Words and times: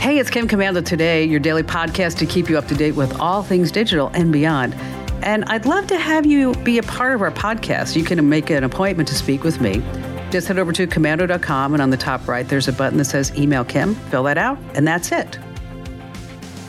Hey, 0.00 0.18
it's 0.18 0.30
Kim 0.30 0.48
Komando 0.48 0.82
today, 0.82 1.24
your 1.26 1.40
daily 1.40 1.62
podcast 1.62 2.16
to 2.20 2.26
keep 2.26 2.48
you 2.48 2.56
up 2.56 2.66
to 2.68 2.74
date 2.74 2.92
with 2.92 3.20
all 3.20 3.42
things 3.42 3.70
digital 3.70 4.08
and 4.14 4.32
beyond. 4.32 4.74
And 5.22 5.44
I'd 5.44 5.66
love 5.66 5.88
to 5.88 5.98
have 5.98 6.24
you 6.24 6.54
be 6.64 6.78
a 6.78 6.82
part 6.82 7.14
of 7.14 7.20
our 7.20 7.30
podcast. 7.30 7.94
You 7.94 8.02
can 8.02 8.26
make 8.26 8.48
an 8.48 8.64
appointment 8.64 9.10
to 9.10 9.14
speak 9.14 9.44
with 9.44 9.60
me. 9.60 9.82
Just 10.30 10.48
head 10.48 10.58
over 10.58 10.72
to 10.72 10.86
komando.com, 10.86 11.74
and 11.74 11.82
on 11.82 11.90
the 11.90 11.98
top 11.98 12.26
right, 12.26 12.48
there's 12.48 12.66
a 12.66 12.72
button 12.72 12.96
that 12.96 13.04
says 13.04 13.30
Email 13.36 13.62
Kim. 13.62 13.94
Fill 13.94 14.22
that 14.22 14.38
out, 14.38 14.58
and 14.74 14.88
that's 14.88 15.12
it. 15.12 15.38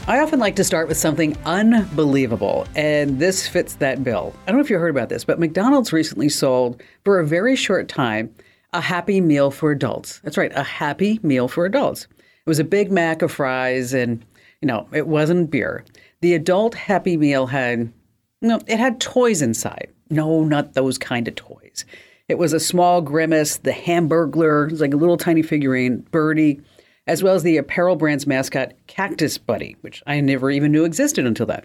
I 0.08 0.20
often 0.20 0.40
like 0.40 0.58
to 0.58 0.66
start 0.66 0.90
with 0.90 0.98
something 0.98 1.38
unbelievable, 1.46 2.68
and 2.76 3.18
this 3.18 3.48
fits 3.48 3.76
that 3.76 4.04
bill. 4.04 4.36
I 4.46 4.52
don't 4.52 4.58
know 4.58 4.64
if 4.66 4.70
you 4.70 4.78
heard 4.78 4.90
about 4.90 5.08
this, 5.08 5.24
but 5.24 5.40
McDonald's 5.40 5.94
recently 5.94 6.28
sold, 6.28 6.84
for 7.06 7.18
a 7.22 7.26
very 7.26 7.56
short 7.56 7.88
time, 7.88 8.36
a 8.74 8.82
Happy 8.82 9.22
Meal 9.22 9.52
for 9.52 9.72
adults. 9.72 10.20
That's 10.20 10.36
right, 10.38 10.52
a 10.54 10.64
Happy 10.64 11.22
Meal 11.24 11.48
for 11.48 11.66
adults. 11.66 12.08
Was 12.52 12.60
a 12.60 12.66
Big 12.66 12.92
Mac 12.92 13.22
of 13.22 13.32
fries, 13.32 13.94
and 13.94 14.26
you 14.60 14.68
know, 14.68 14.86
it 14.92 15.08
wasn't 15.08 15.52
beer. 15.52 15.86
The 16.20 16.34
adult 16.34 16.76
Happy 16.76 17.16
Meal 17.16 17.48
had 17.48 17.94
no, 18.42 18.60
it 18.68 18.78
had 18.78 19.00
toys 19.00 19.42
inside. 19.42 19.88
No, 20.10 20.44
not 20.44 20.74
those 20.74 20.98
kind 20.98 21.30
of 21.30 21.36
toys. 21.36 21.86
It 22.28 22.38
was 22.38 22.52
a 22.52 22.60
small 22.60 23.00
grimace, 23.00 23.56
the 23.56 23.72
Hamburglar, 23.72 24.66
it 24.66 24.72
was 24.72 24.82
like 24.82 24.94
a 24.94 24.98
little 24.98 25.16
tiny 25.16 25.42
figurine, 25.42 26.00
Birdie, 26.12 26.60
as 27.08 27.24
well 27.24 27.36
as 27.36 27.44
the 27.44 27.56
apparel 27.56 27.96
brand's 27.96 28.28
mascot, 28.28 28.74
Cactus 28.88 29.38
Buddy, 29.38 29.78
which 29.80 30.04
I 30.06 30.20
never 30.20 30.52
even 30.52 30.74
knew 30.74 30.84
existed 30.84 31.26
until 31.26 31.46
that. 31.46 31.64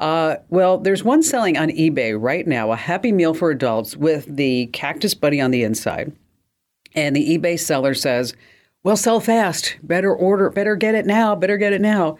Uh, 0.00 0.34
well, 0.48 0.78
there's 0.78 1.04
one 1.04 1.22
selling 1.22 1.56
on 1.56 1.68
eBay 1.68 2.20
right 2.20 2.44
now, 2.44 2.72
a 2.72 2.76
Happy 2.76 3.12
Meal 3.12 3.34
for 3.34 3.52
adults 3.52 3.96
with 3.96 4.26
the 4.26 4.66
Cactus 4.72 5.14
Buddy 5.14 5.40
on 5.40 5.52
the 5.52 5.62
inside. 5.62 6.10
And 6.96 7.14
the 7.14 7.38
eBay 7.38 7.56
seller 7.56 7.94
says, 7.94 8.34
well, 8.88 8.96
sell 8.96 9.20
fast. 9.20 9.76
Better 9.82 10.14
order, 10.14 10.48
better 10.48 10.74
get 10.74 10.94
it 10.94 11.04
now, 11.04 11.34
better 11.34 11.58
get 11.58 11.74
it 11.74 11.82
now. 11.82 12.16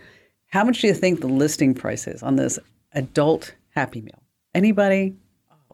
How 0.48 0.64
much 0.64 0.82
do 0.82 0.86
you 0.86 0.92
think 0.92 1.22
the 1.22 1.26
listing 1.26 1.72
price 1.72 2.06
is 2.06 2.22
on 2.22 2.36
this 2.36 2.58
adult 2.92 3.54
Happy 3.70 4.02
Meal. 4.02 4.22
Anybody? 4.54 5.14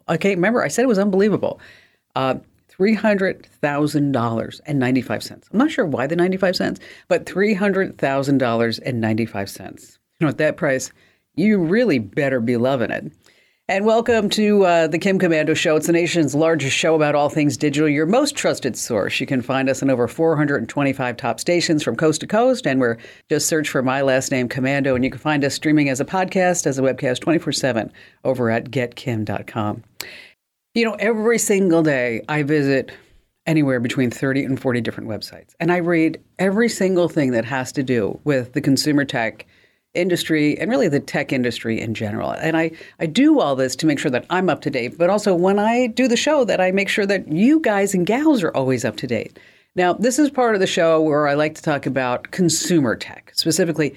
Okay, 0.08 0.36
remember 0.36 0.62
I 0.62 0.68
said 0.68 0.84
it 0.84 0.86
was 0.86 1.00
unbelievable. 1.00 1.58
Uh, 2.14 2.36
$300,000 2.70 4.60
and 4.66 4.78
95 4.78 5.22
cents. 5.24 5.48
I'm 5.52 5.58
not 5.58 5.72
sure 5.72 5.84
why 5.84 6.06
the 6.06 6.14
95 6.14 6.54
cents, 6.54 6.78
but 7.08 7.26
$300,000 7.26 8.80
and 8.84 9.00
95 9.00 9.50
cents. 9.50 9.98
You 10.20 10.26
know, 10.26 10.30
at 10.30 10.38
that 10.38 10.56
price, 10.56 10.92
you 11.34 11.58
really 11.58 11.98
better 11.98 12.38
be 12.38 12.56
loving 12.56 12.92
it. 12.92 13.10
And 13.66 13.86
welcome 13.86 14.28
to 14.28 14.62
uh, 14.66 14.86
the 14.88 14.98
Kim 14.98 15.18
Komando 15.18 15.56
Show. 15.56 15.76
It's 15.76 15.86
the 15.86 15.92
nation's 15.94 16.34
largest 16.34 16.76
show 16.76 16.94
about 16.94 17.14
all 17.14 17.30
things 17.30 17.56
digital, 17.56 17.88
your 17.88 18.04
most 18.04 18.36
trusted 18.36 18.76
source. 18.76 19.18
You 19.18 19.26
can 19.26 19.40
find 19.40 19.70
us 19.70 19.80
in 19.80 19.88
over 19.88 20.06
425 20.06 21.16
top 21.16 21.40
stations 21.40 21.82
from 21.82 21.96
coast 21.96 22.20
to 22.20 22.26
coast, 22.26 22.66
and 22.66 22.78
we're 22.78 22.98
just 23.30 23.48
search 23.48 23.70
for 23.70 23.80
my 23.80 24.02
last 24.02 24.30
name, 24.30 24.50
Komando. 24.50 24.94
and 24.94 25.02
you 25.02 25.08
can 25.08 25.18
find 25.18 25.42
us 25.46 25.54
streaming 25.54 25.88
as 25.88 25.98
a 25.98 26.04
podcast, 26.04 26.66
as 26.66 26.78
a 26.78 26.82
webcast 26.82 27.20
24 27.20 27.54
7 27.54 27.90
over 28.22 28.50
at 28.50 28.70
getkim.com. 28.70 29.82
You 30.74 30.84
know, 30.84 30.96
every 30.98 31.38
single 31.38 31.82
day 31.82 32.20
I 32.28 32.42
visit 32.42 32.92
anywhere 33.46 33.80
between 33.80 34.10
30 34.10 34.44
and 34.44 34.60
40 34.60 34.82
different 34.82 35.08
websites, 35.08 35.54
and 35.58 35.72
I 35.72 35.78
read 35.78 36.22
every 36.38 36.68
single 36.68 37.08
thing 37.08 37.30
that 37.30 37.46
has 37.46 37.72
to 37.72 37.82
do 37.82 38.20
with 38.24 38.52
the 38.52 38.60
consumer 38.60 39.06
tech 39.06 39.46
industry 39.94 40.58
and 40.58 40.70
really 40.70 40.88
the 40.88 41.00
tech 41.00 41.32
industry 41.32 41.80
in 41.80 41.94
general. 41.94 42.30
And 42.32 42.56
I, 42.56 42.72
I 42.98 43.06
do 43.06 43.40
all 43.40 43.56
this 43.56 43.76
to 43.76 43.86
make 43.86 43.98
sure 43.98 44.10
that 44.10 44.26
I'm 44.30 44.50
up 44.50 44.60
to 44.62 44.70
date, 44.70 44.98
but 44.98 45.10
also 45.10 45.34
when 45.34 45.58
I 45.58 45.86
do 45.88 46.08
the 46.08 46.16
show 46.16 46.44
that 46.44 46.60
I 46.60 46.70
make 46.72 46.88
sure 46.88 47.06
that 47.06 47.28
you 47.28 47.60
guys 47.60 47.94
and 47.94 48.06
gals 48.06 48.42
are 48.42 48.54
always 48.54 48.84
up 48.84 48.96
to 48.96 49.06
date. 49.06 49.38
Now, 49.76 49.92
this 49.92 50.18
is 50.18 50.30
part 50.30 50.54
of 50.54 50.60
the 50.60 50.66
show 50.66 51.00
where 51.00 51.26
I 51.26 51.34
like 51.34 51.54
to 51.56 51.62
talk 51.62 51.86
about 51.86 52.30
consumer 52.30 52.94
tech, 52.94 53.32
specifically 53.34 53.94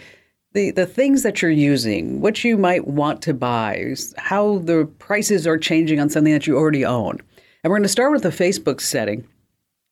the, 0.54 0.72
the 0.72 0.88
things 0.88 1.24
that 1.24 1.42
you're 1.42 1.52
using, 1.52 2.22
what 2.22 2.44
you 2.44 2.58
might 2.58 2.88
want 2.88 3.22
to 3.24 3.34
buy, 3.34 3.94
how 4.18 4.60
the 4.60 4.86
prices 4.98 5.46
are 5.46 5.58
changing 5.58 6.00
on 6.00 6.10
something 6.10 6.34
that 6.34 6.48
you 6.48 6.58
already 6.58 6.86
own. 6.86 7.20
And 7.64 7.70
we're 7.70 7.78
going 7.78 7.84
to 7.84 7.90
start 7.90 8.12
with 8.12 8.26
a 8.26 8.30
Facebook 8.30 8.82
setting 8.82 9.28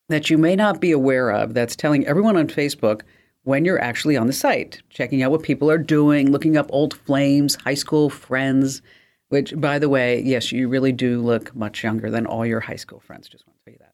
that 0.09 0.29
you 0.29 0.37
may 0.37 0.55
not 0.55 0.81
be 0.81 0.91
aware 0.91 1.29
of 1.31 1.53
that's 1.53 1.75
telling 1.75 2.05
everyone 2.05 2.37
on 2.37 2.47
Facebook– 2.47 3.01
when 3.45 3.63
you're 3.63 3.81
actually 3.81 4.17
on 4.17 4.27
the 4.27 4.33
site, 4.33 4.81
checking 4.89 5.23
out 5.23 5.31
what 5.31 5.43
people 5.43 5.71
are 5.71 5.77
doing, 5.77 6.31
looking 6.31 6.57
up 6.57 6.65
old 6.69 6.95
flames, 6.95 7.55
high 7.55 7.75
school 7.75 8.09
friends, 8.09 8.81
which, 9.29 9.53
by 9.55 9.79
the 9.79 9.87
way, 9.87 10.21
yes, 10.21 10.51
you 10.51 10.67
really 10.67 10.91
do 10.91 11.21
look 11.21 11.55
much 11.55 11.83
younger 11.83 12.09
than 12.09 12.25
all 12.25 12.45
your 12.45 12.59
high 12.59 12.75
school 12.75 12.99
friends. 12.99 13.29
Just 13.29 13.45
want 13.47 13.57
to 13.59 13.63
tell 13.63 13.73
you 13.73 13.79
that. 13.79 13.93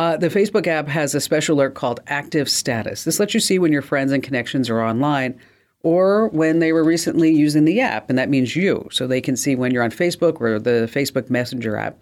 Uh, 0.00 0.16
the 0.16 0.28
Facebook 0.28 0.66
app 0.66 0.86
has 0.86 1.14
a 1.14 1.20
special 1.20 1.56
alert 1.56 1.74
called 1.74 2.00
Active 2.06 2.48
Status. 2.48 3.04
This 3.04 3.18
lets 3.18 3.34
you 3.34 3.40
see 3.40 3.58
when 3.58 3.72
your 3.72 3.82
friends 3.82 4.12
and 4.12 4.22
connections 4.22 4.70
are 4.70 4.82
online 4.82 5.38
or 5.82 6.28
when 6.28 6.60
they 6.60 6.72
were 6.72 6.84
recently 6.84 7.32
using 7.32 7.64
the 7.64 7.80
app, 7.80 8.08
and 8.08 8.18
that 8.18 8.28
means 8.28 8.54
you. 8.54 8.88
So 8.92 9.06
they 9.06 9.20
can 9.20 9.36
see 9.36 9.56
when 9.56 9.72
you're 9.72 9.82
on 9.82 9.90
Facebook 9.90 10.40
or 10.40 10.58
the 10.58 10.88
Facebook 10.92 11.28
Messenger 11.28 11.76
app. 11.76 11.98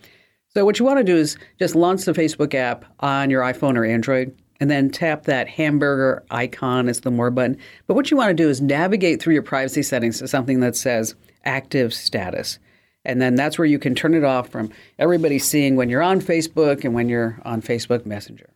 So 0.49 0.65
what 0.65 0.78
you 0.78 0.84
want 0.84 0.99
to 0.99 1.05
do 1.05 1.17
is 1.17 1.39
just 1.59 1.75
launch 1.75 2.05
the 2.05 2.12
Facebook 2.12 2.55
app 2.55 2.84
on 3.00 3.31
your 3.31 3.43
iPhone 3.43 3.77
or 3.77 3.84
Android 3.84 4.37
and 4.61 4.71
then 4.71 4.91
tap 4.91 5.25
that 5.25 5.49
hamburger 5.49 6.23
icon 6.31 6.89
as 6.89 7.01
the 7.01 7.11
more 7.11 7.31
button. 7.31 7.59
But 7.87 7.95
what 7.95 8.11
you 8.11 8.17
want 8.17 8.31
to 8.31 8.35
do 8.35 8.49
is 8.49 8.61
navigate 8.61 9.21
through 9.21 9.35
your 9.35 9.43
privacy 9.43 9.83
settings 9.83 10.19
to 10.19 10.29
something 10.29 10.61
that 10.61 10.77
says 10.77 11.15
active 11.45 11.93
status. 11.93 12.59
And 13.05 13.21
then 13.21 13.35
that's 13.35 13.59
where 13.59 13.67
you 13.67 13.79
can 13.79 13.95
turn 13.95 14.15
it 14.15 14.25
off 14.25 14.49
from 14.49 14.71
everybody 14.99 15.39
seeing 15.39 15.77
when 15.77 15.91
you're 15.91 16.03
on 16.03 16.21
Facebook 16.21 16.85
and 16.85 16.95
when 16.95 17.09
you're 17.09 17.39
on 17.45 17.61
Facebook 17.61 18.07
Messenger. 18.07 18.51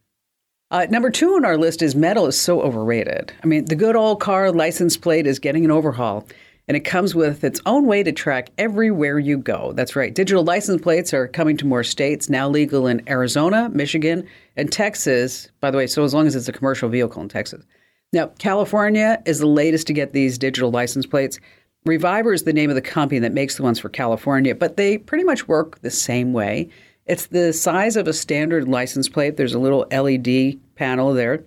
Uh, 0.71 0.87
number 0.91 1.11
two 1.11 1.35
on 1.35 1.45
our 1.45 1.57
list 1.57 1.81
is 1.81 1.95
metal 1.95 2.27
is 2.27 2.39
so 2.39 2.61
overrated. 2.61 3.33
I 3.43 3.47
mean, 3.47 3.65
the 3.67 3.75
good 3.75 3.97
old 3.97 4.21
car 4.21 4.53
license 4.53 4.97
plate 4.97 5.27
is 5.27 5.39
getting 5.39 5.65
an 5.65 5.71
overhaul 5.71 6.27
and 6.69 6.77
it 6.77 6.81
comes 6.81 7.15
with 7.15 7.43
its 7.43 7.61
own 7.65 7.87
way 7.87 8.03
to 8.03 8.13
track 8.13 8.51
everywhere 8.59 9.19
you 9.19 9.39
go. 9.39 9.73
That's 9.73 9.97
right. 9.97 10.15
Digital 10.15 10.45
license 10.45 10.83
plates 10.83 11.15
are 11.15 11.27
coming 11.27 11.57
to 11.57 11.67
more 11.67 11.83
states, 11.83 12.29
now 12.29 12.49
legal 12.49 12.87
in 12.87 13.03
Arizona, 13.09 13.71
Michigan, 13.71 14.27
and 14.57 14.71
Texas. 14.71 15.51
By 15.61 15.71
the 15.71 15.79
way, 15.79 15.87
so 15.87 16.05
as 16.05 16.13
long 16.13 16.27
as 16.27 16.37
it's 16.37 16.49
a 16.49 16.53
commercial 16.53 16.91
vehicle 16.91 17.23
in 17.23 17.29
Texas. 17.29 17.65
Now, 18.13 18.27
California 18.39 19.23
is 19.27 19.39
the 19.39 19.47
latest 19.47 19.87
to 19.89 19.93
get 19.93 20.13
these 20.13 20.39
digital 20.39 20.71
license 20.71 21.07
plates. 21.07 21.39
Reviver 21.85 22.33
is 22.33 22.43
the 22.43 22.53
name 22.53 22.71
of 22.71 22.77
the 22.77 22.83
company 22.83 23.19
that 23.21 23.33
makes 23.33 23.57
the 23.57 23.63
ones 23.63 23.79
for 23.79 23.89
California, 23.89 24.55
but 24.55 24.77
they 24.77 24.99
pretty 24.99 25.25
much 25.25 25.49
work 25.49 25.81
the 25.81 25.91
same 25.91 26.33
way. 26.33 26.69
It's 27.07 27.27
the 27.27 27.55
size 27.55 27.97
of 27.97 28.07
a 28.07 28.13
standard 28.13 28.69
license 28.69 29.09
plate. 29.09 29.39
There's 29.39 29.55
a 29.55 29.59
little 29.59 29.87
LED 29.91 30.59
panel 30.77 31.15
there. 31.15 31.45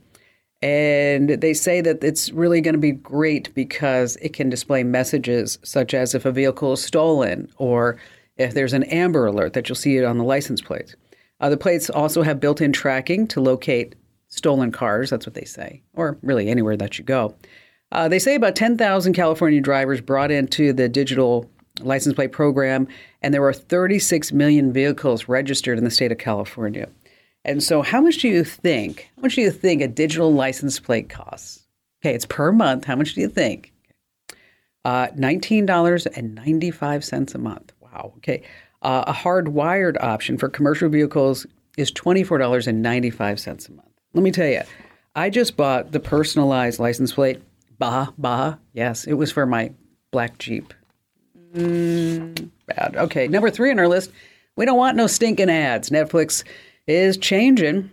And 0.61 1.29
they 1.29 1.53
say 1.53 1.81
that 1.81 2.03
it's 2.03 2.31
really 2.31 2.61
going 2.61 2.75
to 2.75 2.79
be 2.79 2.91
great 2.91 3.53
because 3.55 4.15
it 4.17 4.33
can 4.33 4.49
display 4.49 4.83
messages 4.83 5.57
such 5.63 5.93
as 5.93 6.13
if 6.13 6.25
a 6.25 6.31
vehicle 6.31 6.73
is 6.73 6.83
stolen 6.83 7.49
or 7.57 7.97
if 8.37 8.53
there's 8.53 8.73
an 8.73 8.83
Amber 8.83 9.25
Alert 9.25 9.53
that 9.53 9.67
you'll 9.67 9.75
see 9.75 9.97
it 9.97 10.05
on 10.05 10.17
the 10.17 10.23
license 10.23 10.61
plates. 10.61 10.95
Uh, 11.39 11.49
the 11.49 11.57
plates 11.57 11.89
also 11.89 12.21
have 12.21 12.39
built 12.39 12.61
in 12.61 12.71
tracking 12.71 13.27
to 13.27 13.41
locate 13.41 13.95
stolen 14.27 14.71
cars. 14.71 15.09
That's 15.09 15.25
what 15.25 15.33
they 15.33 15.45
say, 15.45 15.81
or 15.95 16.17
really 16.21 16.47
anywhere 16.47 16.77
that 16.77 16.99
you 16.99 17.03
go. 17.03 17.35
Uh, 17.91 18.07
they 18.07 18.19
say 18.19 18.35
about 18.35 18.55
10,000 18.55 19.13
California 19.13 19.59
drivers 19.59 19.99
brought 19.99 20.31
into 20.31 20.71
the 20.71 20.87
digital 20.87 21.49
license 21.81 22.15
plate 22.15 22.31
program, 22.31 22.87
and 23.21 23.33
there 23.33 23.41
were 23.41 23.53
36 23.53 24.31
million 24.31 24.71
vehicles 24.71 25.27
registered 25.27 25.77
in 25.77 25.83
the 25.83 25.91
state 25.91 26.11
of 26.11 26.17
California. 26.17 26.87
And 27.43 27.63
so, 27.63 27.81
how 27.81 28.01
much 28.01 28.19
do 28.19 28.27
you 28.27 28.43
think? 28.43 29.09
How 29.15 29.23
much 29.23 29.33
do 29.35 29.41
you 29.41 29.49
think 29.51 29.81
a 29.81 29.87
digital 29.87 30.33
license 30.33 30.79
plate 30.79 31.09
costs? 31.09 31.65
Okay, 32.01 32.13
it's 32.13 32.25
per 32.25 32.51
month. 32.51 32.85
How 32.85 32.95
much 32.95 33.15
do 33.15 33.21
you 33.21 33.29
think? 33.29 33.73
Uh, 34.85 35.07
$19.95 35.09 37.35
a 37.35 37.37
month. 37.37 37.73
Wow. 37.79 38.13
Okay. 38.17 38.43
Uh, 38.81 39.03
a 39.07 39.13
hardwired 39.13 40.01
option 40.01 40.37
for 40.37 40.49
commercial 40.49 40.89
vehicles 40.89 41.45
is 41.77 41.91
$24.95 41.91 43.69
a 43.69 43.71
month. 43.73 43.87
Let 44.13 44.23
me 44.23 44.31
tell 44.31 44.47
you, 44.47 44.61
I 45.15 45.29
just 45.29 45.55
bought 45.55 45.91
the 45.91 45.99
personalized 45.99 46.79
license 46.79 47.13
plate. 47.13 47.41
Bah, 47.77 48.07
bah. 48.17 48.55
Yes, 48.73 49.05
it 49.05 49.13
was 49.13 49.31
for 49.31 49.45
my 49.45 49.71
black 50.11 50.37
Jeep. 50.39 50.73
Mm, 51.53 52.49
bad. 52.65 52.95
Okay, 52.95 53.27
number 53.27 53.49
three 53.49 53.71
on 53.71 53.79
our 53.79 53.87
list. 53.87 54.11
We 54.55 54.65
don't 54.65 54.77
want 54.77 54.97
no 54.97 55.07
stinking 55.07 55.49
ads. 55.49 55.89
Netflix 55.89 56.43
is 56.91 57.17
changing 57.17 57.89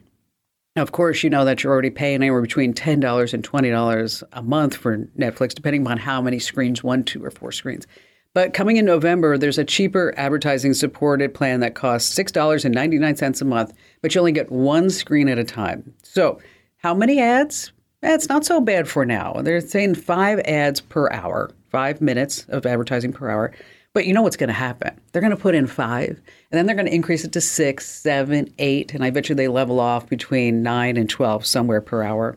of 0.81 0.93
course, 0.93 1.23
you 1.23 1.31
know 1.31 1.45
that 1.45 1.63
you're 1.63 1.73
already 1.73 1.91
paying 1.91 2.17
anywhere 2.17 2.41
between 2.43 2.73
$10 2.73 3.35
and 3.35 3.49
$20 3.49 4.23
a 4.33 4.43
month 4.43 4.77
for 4.77 4.99
Netflix, 5.19 5.55
depending 5.55 5.87
on 5.87 5.99
how 5.99 6.23
many 6.23 6.39
screens 6.39 6.83
one, 6.83 7.05
two, 7.05 7.25
or 7.25 7.31
four 7.31 7.53
screens. 7.53 7.87
But 8.35 8.55
coming 8.55 8.77
in 8.77 8.85
November, 8.85 9.39
there's 9.39 9.59
a 9.59 9.65
cheaper 9.65 10.15
advertising 10.17 10.75
supported 10.75 11.35
plan 11.35 11.61
that 11.61 11.75
costs 11.75 12.17
$6.99 12.17 13.41
a 13.41 13.45
month, 13.45 13.73
but 14.03 14.15
you 14.15 14.21
only 14.21 14.33
get 14.33 14.53
one 14.53 14.91
screen 14.91 15.29
at 15.29 15.39
a 15.39 15.45
time. 15.45 15.95
So, 16.03 16.41
how 16.77 16.95
many 16.95 17.21
ads? 17.21 17.73
That's 18.01 18.29
not 18.29 18.45
so 18.45 18.61
bad 18.61 18.89
for 18.89 19.05
now. 19.05 19.41
They're 19.43 19.61
saying 19.61 19.97
five 19.97 20.39
ads 20.41 20.81
per 20.81 21.11
hour, 21.11 21.51
five 21.73 22.01
minutes 22.01 22.45
of 22.49 22.65
advertising 22.65 23.13
per 23.13 23.29
hour. 23.29 23.53
But 23.95 24.07
you 24.07 24.13
know 24.13 24.23
what's 24.23 24.37
going 24.37 24.49
to 24.49 24.55
happen? 24.55 25.01
They're 25.13 25.23
going 25.23 25.35
to 25.35 25.37
put 25.37 25.55
in 25.55 25.67
five, 25.67 26.21
and 26.51 26.59
then 26.59 26.67
they're 26.67 26.77
going 26.77 26.87
to 26.87 26.95
increase 26.95 27.25
it 27.25 27.33
to 27.33 27.41
six, 27.41 27.89
seven, 27.89 28.53
eight, 28.59 28.95
and 28.95 29.03
I 29.03 29.11
bet 29.11 29.29
you 29.29 29.35
they 29.35 29.49
level 29.49 29.81
off 29.81 30.09
between 30.09 30.63
nine 30.63 30.97
and 30.97 31.09
12 31.09 31.45
somewhere 31.47 31.81
per 31.81 32.03
hour. 32.03 32.37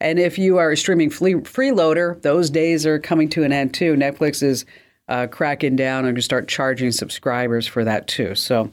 And 0.00 0.18
if 0.18 0.38
you 0.38 0.58
are 0.58 0.70
a 0.70 0.76
streaming 0.76 1.10
freeloader, 1.10 2.20
those 2.22 2.50
days 2.50 2.86
are 2.86 2.98
coming 2.98 3.28
to 3.30 3.44
an 3.44 3.52
end 3.52 3.74
too. 3.74 3.94
Netflix 3.94 4.42
is 4.42 4.64
uh, 5.08 5.26
cracking 5.28 5.76
down 5.76 6.04
and 6.04 6.16
to 6.16 6.22
start 6.22 6.48
charging 6.48 6.92
subscribers 6.92 7.66
for 7.66 7.84
that 7.84 8.06
too. 8.06 8.34
So 8.34 8.70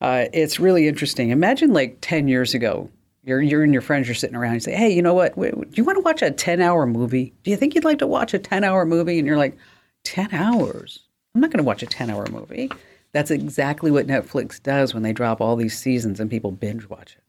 uh, 0.00 0.26
it's 0.32 0.60
really 0.60 0.88
interesting. 0.88 1.30
Imagine 1.30 1.72
like 1.72 1.98
10 2.00 2.28
years 2.28 2.54
ago, 2.54 2.90
you're, 3.22 3.40
you're 3.40 3.62
and 3.62 3.72
your 3.72 3.82
friends 3.82 4.08
are 4.08 4.14
sitting 4.14 4.36
around 4.36 4.52
and 4.52 4.56
you 4.56 4.72
say, 4.72 4.74
hey, 4.74 4.90
you 4.90 5.02
know 5.02 5.14
what? 5.14 5.34
Do 5.36 5.66
you 5.74 5.84
want 5.84 5.96
to 5.96 6.02
watch 6.02 6.22
a 6.22 6.30
10 6.30 6.60
hour 6.60 6.86
movie? 6.86 7.32
Do 7.42 7.50
you 7.50 7.56
think 7.56 7.74
you'd 7.74 7.84
like 7.84 7.98
to 7.98 8.06
watch 8.06 8.34
a 8.34 8.38
10 8.38 8.64
hour 8.64 8.84
movie? 8.84 9.18
And 9.18 9.26
you're 9.26 9.36
like, 9.36 9.56
10 10.04 10.32
hours? 10.32 11.00
I'm 11.34 11.40
not 11.40 11.50
going 11.50 11.58
to 11.58 11.66
watch 11.66 11.82
a 11.82 11.86
10 11.86 12.10
hour 12.10 12.26
movie. 12.30 12.70
That's 13.12 13.30
exactly 13.30 13.90
what 13.90 14.06
Netflix 14.06 14.62
does 14.62 14.94
when 14.94 15.02
they 15.02 15.12
drop 15.12 15.40
all 15.40 15.56
these 15.56 15.78
seasons 15.78 16.20
and 16.20 16.30
people 16.30 16.52
binge 16.52 16.88
watch 16.88 17.16
it. 17.16 17.22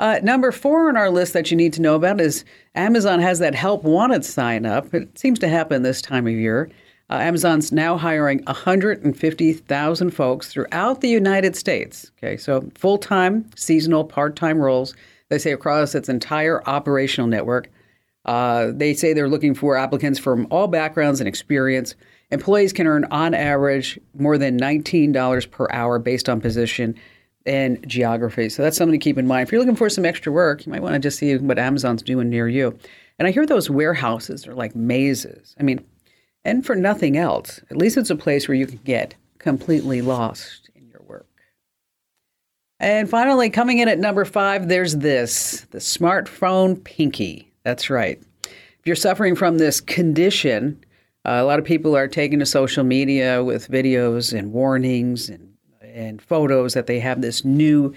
Uh, 0.00 0.20
number 0.22 0.52
four 0.52 0.88
on 0.88 0.96
our 0.96 1.10
list 1.10 1.32
that 1.32 1.50
you 1.50 1.56
need 1.56 1.72
to 1.72 1.82
know 1.82 1.96
about 1.96 2.20
is 2.20 2.44
Amazon 2.76 3.18
has 3.18 3.40
that 3.40 3.54
help 3.54 3.82
wanted 3.82 4.24
sign 4.24 4.64
up. 4.64 4.94
It 4.94 5.18
seems 5.18 5.40
to 5.40 5.48
happen 5.48 5.82
this 5.82 6.00
time 6.00 6.26
of 6.26 6.32
year. 6.32 6.70
Uh, 7.10 7.14
Amazon's 7.14 7.72
now 7.72 7.96
hiring 7.96 8.42
150,000 8.44 10.10
folks 10.10 10.52
throughout 10.52 11.00
the 11.00 11.08
United 11.08 11.56
States. 11.56 12.12
Okay, 12.18 12.36
so 12.36 12.68
full 12.74 12.98
time, 12.98 13.48
seasonal, 13.56 14.04
part 14.04 14.36
time 14.36 14.58
roles. 14.58 14.94
They 15.30 15.38
say 15.38 15.52
across 15.52 15.94
its 15.94 16.08
entire 16.08 16.62
operational 16.68 17.26
network. 17.26 17.68
Uh, 18.24 18.72
they 18.74 18.94
say 18.94 19.12
they're 19.12 19.28
looking 19.28 19.54
for 19.54 19.76
applicants 19.76 20.18
from 20.18 20.46
all 20.50 20.68
backgrounds 20.68 21.20
and 21.20 21.26
experience. 21.26 21.96
Employees 22.30 22.72
can 22.72 22.86
earn, 22.86 23.06
on 23.10 23.34
average, 23.34 23.98
more 24.14 24.36
than 24.36 24.58
$19 24.58 25.50
per 25.50 25.66
hour 25.70 25.98
based 25.98 26.28
on 26.28 26.40
position 26.40 26.94
and 27.46 27.86
geography. 27.88 28.50
So 28.50 28.62
that's 28.62 28.76
something 28.76 28.98
to 28.98 29.02
keep 29.02 29.16
in 29.16 29.26
mind. 29.26 29.46
If 29.46 29.52
you're 29.52 29.60
looking 29.60 29.76
for 29.76 29.88
some 29.88 30.04
extra 30.04 30.30
work, 30.30 30.66
you 30.66 30.72
might 30.72 30.82
want 30.82 30.94
to 30.94 30.98
just 30.98 31.18
see 31.18 31.36
what 31.38 31.58
Amazon's 31.58 32.02
doing 32.02 32.28
near 32.28 32.46
you. 32.48 32.78
And 33.18 33.26
I 33.26 33.30
hear 33.30 33.46
those 33.46 33.70
warehouses 33.70 34.46
are 34.46 34.54
like 34.54 34.76
mazes. 34.76 35.56
I 35.58 35.62
mean, 35.62 35.84
and 36.44 36.64
for 36.64 36.76
nothing 36.76 37.16
else, 37.16 37.60
at 37.70 37.76
least 37.76 37.96
it's 37.96 38.10
a 38.10 38.16
place 38.16 38.46
where 38.46 38.56
you 38.56 38.66
can 38.66 38.80
get 38.84 39.14
completely 39.38 40.02
lost 40.02 40.70
in 40.74 40.86
your 40.88 41.00
work. 41.06 41.26
And 42.78 43.08
finally, 43.08 43.50
coming 43.50 43.78
in 43.78 43.88
at 43.88 43.98
number 43.98 44.24
five, 44.24 44.68
there's 44.68 44.96
this 44.96 45.66
the 45.70 45.78
smartphone 45.78 46.82
pinky. 46.84 47.50
That's 47.64 47.90
right. 47.90 48.22
If 48.44 48.86
you're 48.86 48.96
suffering 48.96 49.34
from 49.34 49.58
this 49.58 49.80
condition, 49.80 50.82
Uh, 51.28 51.42
a 51.42 51.44
lot 51.44 51.58
of 51.58 51.64
people 51.66 51.94
are 51.94 52.08
taking 52.08 52.38
to 52.38 52.46
social 52.46 52.82
media 52.82 53.44
with 53.44 53.68
videos 53.68 54.32
and 54.32 54.50
warnings 54.50 55.28
and, 55.28 55.52
and 55.82 56.22
photos 56.22 56.72
that 56.72 56.86
they 56.86 56.98
have 56.98 57.20
this 57.20 57.44
new 57.44 57.92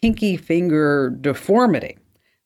pinky 0.00 0.34
finger 0.34 1.10
deformity. 1.20 1.98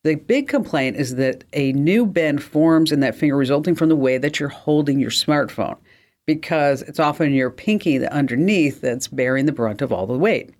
The 0.02 0.16
big 0.16 0.48
complaint 0.48 0.96
is 0.96 1.14
that 1.14 1.44
a 1.52 1.72
new 1.74 2.04
bend 2.04 2.42
forms 2.42 2.90
in 2.90 2.98
that 2.98 3.14
finger 3.14 3.36
resulting 3.36 3.76
from 3.76 3.88
the 3.88 3.94
way 3.94 4.18
that 4.18 4.40
you're 4.40 4.48
holding 4.48 4.98
your 4.98 5.12
smartphone 5.12 5.76
because 6.26 6.82
it's 6.82 6.98
often 6.98 7.32
your 7.32 7.50
pinky 7.50 7.96
the 7.96 8.12
underneath 8.12 8.80
that's 8.80 9.06
bearing 9.06 9.46
the 9.46 9.52
brunt 9.52 9.82
of 9.82 9.92
all 9.92 10.08
the 10.08 10.18
weight. 10.18 10.50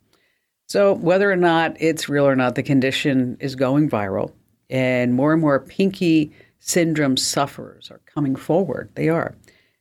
So, 0.69 0.93
whether 0.93 1.32
or 1.32 1.37
not 1.37 1.76
it's 1.81 2.09
real 2.09 2.29
or 2.29 2.37
not, 2.37 2.55
the 2.55 2.62
condition 2.62 3.37
is 3.41 3.56
going 3.56 3.91
viral, 3.91 4.31
and 4.71 5.15
more 5.15 5.32
and 5.32 5.43
more 5.43 5.59
pinky 5.59 6.32
syndrome 6.61 7.17
sufferers 7.17 7.91
are 7.91 8.00
coming 8.06 8.37
forward. 8.37 8.88
They 8.94 9.09
are. 9.09 9.35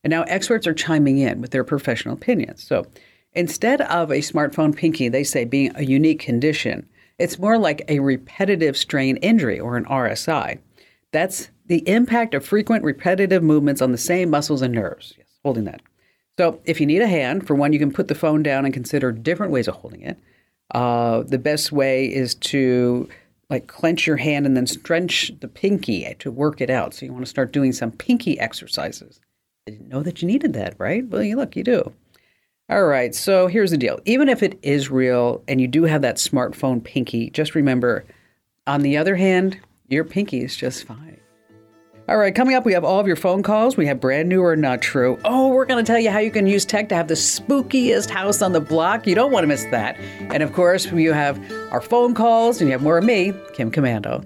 And 0.03 0.11
now 0.11 0.23
experts 0.23 0.67
are 0.67 0.73
chiming 0.73 1.17
in 1.17 1.41
with 1.41 1.51
their 1.51 1.63
professional 1.63 2.15
opinions. 2.15 2.63
So, 2.63 2.85
instead 3.33 3.81
of 3.81 4.11
a 4.11 4.19
smartphone 4.19 4.75
pinky, 4.75 5.07
they 5.07 5.23
say 5.23 5.45
being 5.45 5.71
a 5.75 5.83
unique 5.83 6.19
condition, 6.19 6.87
it's 7.19 7.39
more 7.39 7.57
like 7.57 7.83
a 7.87 7.99
repetitive 7.99 8.75
strain 8.75 9.17
injury 9.17 9.59
or 9.59 9.77
an 9.77 9.85
RSI. 9.85 10.59
That's 11.11 11.49
the 11.67 11.87
impact 11.87 12.33
of 12.33 12.45
frequent 12.45 12.83
repetitive 12.83 13.43
movements 13.43 13.81
on 13.81 13.91
the 13.91 13.97
same 13.97 14.29
muscles 14.29 14.61
and 14.61 14.73
nerves. 14.73 15.13
Yes, 15.17 15.27
holding 15.43 15.63
that. 15.65 15.81
So, 16.37 16.59
if 16.65 16.81
you 16.81 16.85
need 16.85 17.01
a 17.01 17.07
hand, 17.07 17.47
for 17.47 17.55
one, 17.55 17.71
you 17.71 17.79
can 17.79 17.93
put 17.93 18.07
the 18.07 18.15
phone 18.15 18.43
down 18.43 18.65
and 18.65 18.73
consider 18.73 19.11
different 19.11 19.51
ways 19.51 19.67
of 19.67 19.75
holding 19.75 20.01
it. 20.01 20.17
Uh, 20.73 21.23
the 21.23 21.37
best 21.37 21.71
way 21.71 22.11
is 22.11 22.35
to 22.35 23.07
like 23.49 23.67
clench 23.67 24.07
your 24.07 24.17
hand 24.17 24.45
and 24.45 24.57
then 24.57 24.65
stretch 24.65 25.31
the 25.39 25.47
pinky 25.47 26.13
to 26.17 26.31
work 26.31 26.59
it 26.59 26.71
out. 26.71 26.93
So, 26.93 27.05
you 27.05 27.13
want 27.13 27.25
to 27.25 27.29
start 27.29 27.53
doing 27.53 27.71
some 27.71 27.91
pinky 27.91 28.37
exercises. 28.37 29.21
I 29.65 29.71
didn't 29.71 29.87
know 29.87 30.03
that 30.03 30.21
you 30.21 30.27
needed 30.27 30.53
that, 30.53 30.75
right? 30.77 31.07
Well, 31.07 31.23
you 31.23 31.37
look, 31.37 31.55
you 31.55 31.63
do. 31.63 31.93
All 32.69 32.83
right, 32.85 33.15
so 33.15 33.47
here's 33.47 33.71
the 33.71 33.77
deal. 33.77 33.99
Even 34.03 34.27
if 34.27 34.43
it 34.43 34.59
is 34.61 34.91
real 34.91 35.41
and 35.47 35.61
you 35.61 35.67
do 35.67 35.83
have 35.83 36.01
that 36.01 36.17
smartphone 36.17 36.83
pinky, 36.83 37.29
just 37.29 37.55
remember, 37.55 38.03
on 38.67 38.81
the 38.81 38.97
other 38.97 39.15
hand, 39.15 39.57
your 39.87 40.03
pinky 40.03 40.43
is 40.43 40.55
just 40.55 40.85
fine. 40.85 41.19
All 42.09 42.17
right, 42.17 42.35
coming 42.35 42.55
up, 42.55 42.65
we 42.65 42.73
have 42.73 42.83
all 42.83 42.99
of 42.99 43.07
your 43.07 43.15
phone 43.15 43.41
calls. 43.41 43.77
We 43.77 43.85
have 43.85 44.01
brand 44.01 44.27
new 44.27 44.41
or 44.41 44.57
not 44.57 44.81
true. 44.81 45.17
Oh, 45.23 45.47
we're 45.47 45.65
going 45.65 45.83
to 45.83 45.89
tell 45.89 45.99
you 45.99 46.11
how 46.11 46.19
you 46.19 46.31
can 46.31 46.45
use 46.45 46.65
tech 46.65 46.89
to 46.89 46.95
have 46.95 47.07
the 47.07 47.13
spookiest 47.13 48.09
house 48.09 48.41
on 48.41 48.51
the 48.51 48.59
block. 48.59 49.07
You 49.07 49.15
don't 49.15 49.31
want 49.31 49.43
to 49.43 49.47
miss 49.47 49.63
that. 49.71 49.97
And 50.19 50.43
of 50.43 50.51
course, 50.51 50.91
you 50.91 51.13
have 51.13 51.39
our 51.71 51.79
phone 51.79 52.13
calls 52.13 52.59
and 52.59 52.67
you 52.67 52.73
have 52.73 52.81
more 52.81 52.97
of 52.97 53.05
me, 53.05 53.31
Kim 53.53 53.71
Komando. 53.71 54.25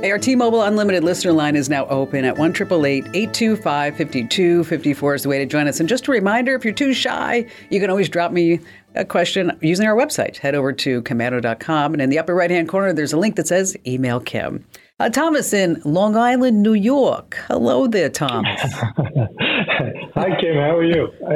Hey, 0.00 0.12
our 0.12 0.18
T-Mobile 0.18 0.62
Unlimited 0.62 1.04
listener 1.04 1.32
line 1.32 1.56
is 1.56 1.68
now 1.68 1.86
open 1.88 2.24
at 2.24 2.38
1 2.38 2.52
825 2.52 3.96
5254 3.96 5.14
is 5.14 5.22
the 5.24 5.28
way 5.28 5.38
to 5.38 5.44
join 5.44 5.68
us. 5.68 5.78
And 5.78 5.86
just 5.86 6.08
a 6.08 6.12
reminder, 6.12 6.54
if 6.54 6.64
you're 6.64 6.72
too 6.72 6.94
shy, 6.94 7.46
you 7.68 7.80
can 7.80 7.90
always 7.90 8.08
drop 8.08 8.32
me 8.32 8.60
a 8.94 9.04
question 9.04 9.52
using 9.60 9.86
our 9.86 9.94
website. 9.94 10.38
Head 10.38 10.54
over 10.54 10.72
to 10.72 11.02
komando.com, 11.02 11.92
and 11.92 12.00
in 12.00 12.08
the 12.08 12.18
upper 12.18 12.34
right-hand 12.34 12.70
corner, 12.70 12.94
there's 12.94 13.12
a 13.12 13.18
link 13.18 13.36
that 13.36 13.46
says 13.46 13.76
Email 13.86 14.20
Kim. 14.20 14.64
Uh, 15.00 15.10
Thomas 15.10 15.52
in 15.52 15.82
Long 15.84 16.16
Island, 16.16 16.62
New 16.62 16.74
York. 16.74 17.38
Hello 17.48 17.86
there, 17.86 18.08
Thomas. 18.08 18.58
Hi, 18.72 20.40
Kim. 20.40 20.54
How 20.54 20.76
are 20.76 20.84
you? 20.84 21.08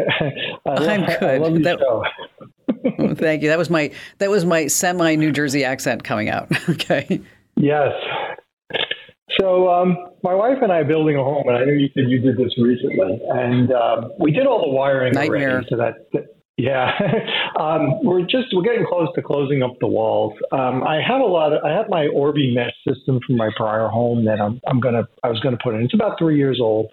I, 0.66 0.70
I 0.70 0.94
am 0.94 1.04
good. 1.04 1.22
I 1.22 1.36
love 1.36 1.62
that, 1.64 1.78
show. 1.80 2.04
Thank 3.16 3.42
you. 3.42 3.48
That 3.48 3.58
was 3.58 3.70
my 3.70 3.90
that 4.18 4.30
was 4.30 4.44
my 4.44 4.66
semi 4.66 5.16
New 5.16 5.32
Jersey 5.32 5.64
accent 5.64 6.04
coming 6.04 6.28
out. 6.28 6.48
okay. 6.68 7.20
Yes. 7.56 7.92
So 9.40 9.68
um, 9.68 9.96
my 10.22 10.34
wife 10.34 10.58
and 10.62 10.70
I 10.70 10.78
are 10.78 10.84
building 10.84 11.16
a 11.16 11.24
home, 11.24 11.44
and 11.48 11.56
I 11.56 11.64
know 11.64 11.72
you 11.72 11.88
said 11.94 12.04
you 12.08 12.20
did 12.20 12.36
this 12.36 12.52
recently, 12.58 13.20
and 13.30 13.72
um, 13.72 14.12
we 14.18 14.30
did 14.30 14.46
all 14.46 14.62
the 14.62 14.70
wiring 14.70 15.12
Nightmare. 15.12 15.50
already. 15.50 15.66
So 15.70 15.76
that, 15.76 16.06
that 16.12 16.34
yeah, 16.56 16.92
um, 17.60 18.04
we're 18.04 18.22
just 18.22 18.46
we're 18.52 18.62
getting 18.62 18.86
close 18.88 19.08
to 19.16 19.22
closing 19.22 19.62
up 19.62 19.72
the 19.80 19.88
walls. 19.88 20.34
Um, 20.52 20.84
I 20.84 21.00
have 21.06 21.20
a 21.20 21.24
lot 21.24 21.52
of 21.52 21.64
I 21.64 21.70
have 21.70 21.86
my 21.88 22.06
Orbi 22.08 22.54
mesh 22.54 22.72
system 22.86 23.18
from 23.26 23.36
my 23.36 23.50
prior 23.56 23.88
home 23.88 24.24
that 24.26 24.40
I'm 24.40 24.60
I'm 24.68 24.78
gonna 24.78 25.08
I 25.24 25.30
was 25.30 25.40
gonna 25.40 25.58
put 25.62 25.74
in. 25.74 25.82
It's 25.82 25.94
about 25.94 26.16
three 26.18 26.36
years 26.36 26.60
old. 26.60 26.90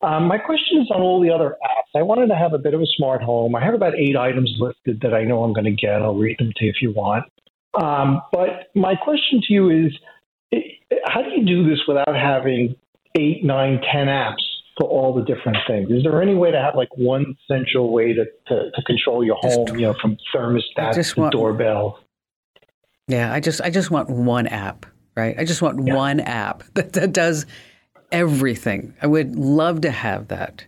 Um, 0.00 0.28
my 0.28 0.38
question 0.38 0.80
is 0.80 0.90
on 0.94 1.00
all 1.00 1.20
the 1.20 1.30
other 1.30 1.56
apps. 1.64 1.98
I 1.98 2.02
wanted 2.02 2.28
to 2.28 2.36
have 2.36 2.52
a 2.52 2.58
bit 2.58 2.74
of 2.74 2.80
a 2.80 2.86
smart 2.96 3.22
home. 3.22 3.56
I 3.56 3.64
have 3.64 3.74
about 3.74 3.94
eight 3.96 4.16
items 4.16 4.54
listed 4.58 5.00
that 5.02 5.12
I 5.12 5.24
know 5.24 5.42
I'm 5.42 5.52
going 5.52 5.64
to 5.64 5.72
get. 5.72 6.02
I'll 6.02 6.14
read 6.14 6.36
them 6.38 6.52
to 6.56 6.64
you 6.64 6.70
if 6.70 6.76
you 6.80 6.92
want. 6.92 7.24
Um, 7.80 8.22
but 8.32 8.70
my 8.74 8.94
question 8.94 9.42
to 9.46 9.52
you 9.52 9.70
is 9.70 9.92
how 11.04 11.22
do 11.22 11.30
you 11.30 11.44
do 11.44 11.68
this 11.68 11.80
without 11.86 12.14
having 12.14 12.76
eight, 13.16 13.44
nine, 13.44 13.80
ten 13.92 14.06
apps 14.06 14.42
for 14.78 14.88
all 14.88 15.14
the 15.14 15.22
different 15.22 15.58
things? 15.66 15.90
Is 15.90 16.04
there 16.04 16.22
any 16.22 16.34
way 16.34 16.52
to 16.52 16.58
have 16.58 16.74
like 16.76 16.96
one 16.96 17.36
central 17.48 17.92
way 17.92 18.12
to, 18.12 18.24
to, 18.48 18.70
to 18.70 18.82
control 18.82 19.24
your 19.24 19.36
home, 19.40 19.66
just, 19.66 19.78
you 19.78 19.86
know, 19.86 19.94
from 20.00 20.16
thermostat 20.34 21.12
to 21.14 21.20
want, 21.20 21.32
doorbell? 21.32 21.98
Yeah, 23.08 23.32
I 23.32 23.40
just 23.40 23.60
I 23.60 23.70
just 23.70 23.90
want 23.90 24.08
one 24.10 24.46
app, 24.46 24.86
right? 25.16 25.34
I 25.38 25.44
just 25.44 25.60
want 25.60 25.84
yeah. 25.84 25.94
one 25.94 26.20
app 26.20 26.62
that, 26.74 26.92
that 26.92 27.12
does 27.12 27.46
everything. 28.12 28.94
I 29.02 29.06
would 29.06 29.36
love 29.36 29.82
to 29.82 29.90
have 29.90 30.28
that. 30.28 30.64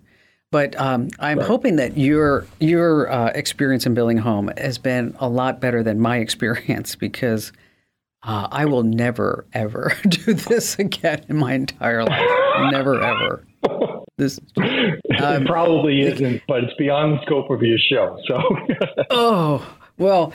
But 0.52 0.78
um, 0.80 1.10
I'm 1.20 1.38
right. 1.38 1.46
hoping 1.46 1.76
that 1.76 1.96
your 1.96 2.44
your 2.58 3.10
uh, 3.10 3.28
experience 3.28 3.86
in 3.86 3.94
building 3.94 4.18
home 4.18 4.50
has 4.56 4.78
been 4.78 5.14
a 5.20 5.28
lot 5.28 5.60
better 5.60 5.82
than 5.82 6.00
my 6.00 6.16
experience 6.24 6.96
because 6.96 7.52
uh, 8.22 8.48
I 8.50 8.64
will 8.66 8.82
never 8.82 9.46
ever 9.52 9.92
do 10.08 10.34
this 10.34 10.78
again 10.78 11.24
in 11.28 11.36
my 11.36 11.54
entire 11.54 12.04
life. 12.04 12.28
never 12.72 13.00
ever. 13.00 13.46
This 14.16 14.40
um, 14.56 14.64
it 15.08 15.46
probably 15.46 16.02
isn't, 16.02 16.42
but 16.48 16.64
it's 16.64 16.74
beyond 16.74 17.18
the 17.18 17.22
scope 17.26 17.48
of 17.50 17.62
your 17.62 17.78
show. 17.78 18.18
So. 18.26 18.42
oh 19.10 19.76
well, 19.98 20.32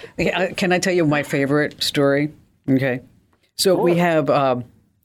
can 0.55 0.71
I 0.71 0.79
tell 0.79 0.93
you 0.93 1.05
my 1.05 1.23
favorite 1.23 1.83
story? 1.83 2.31
Okay, 2.69 3.01
so 3.57 3.75
we 3.75 3.97
have 3.97 4.29
um, 4.29 4.63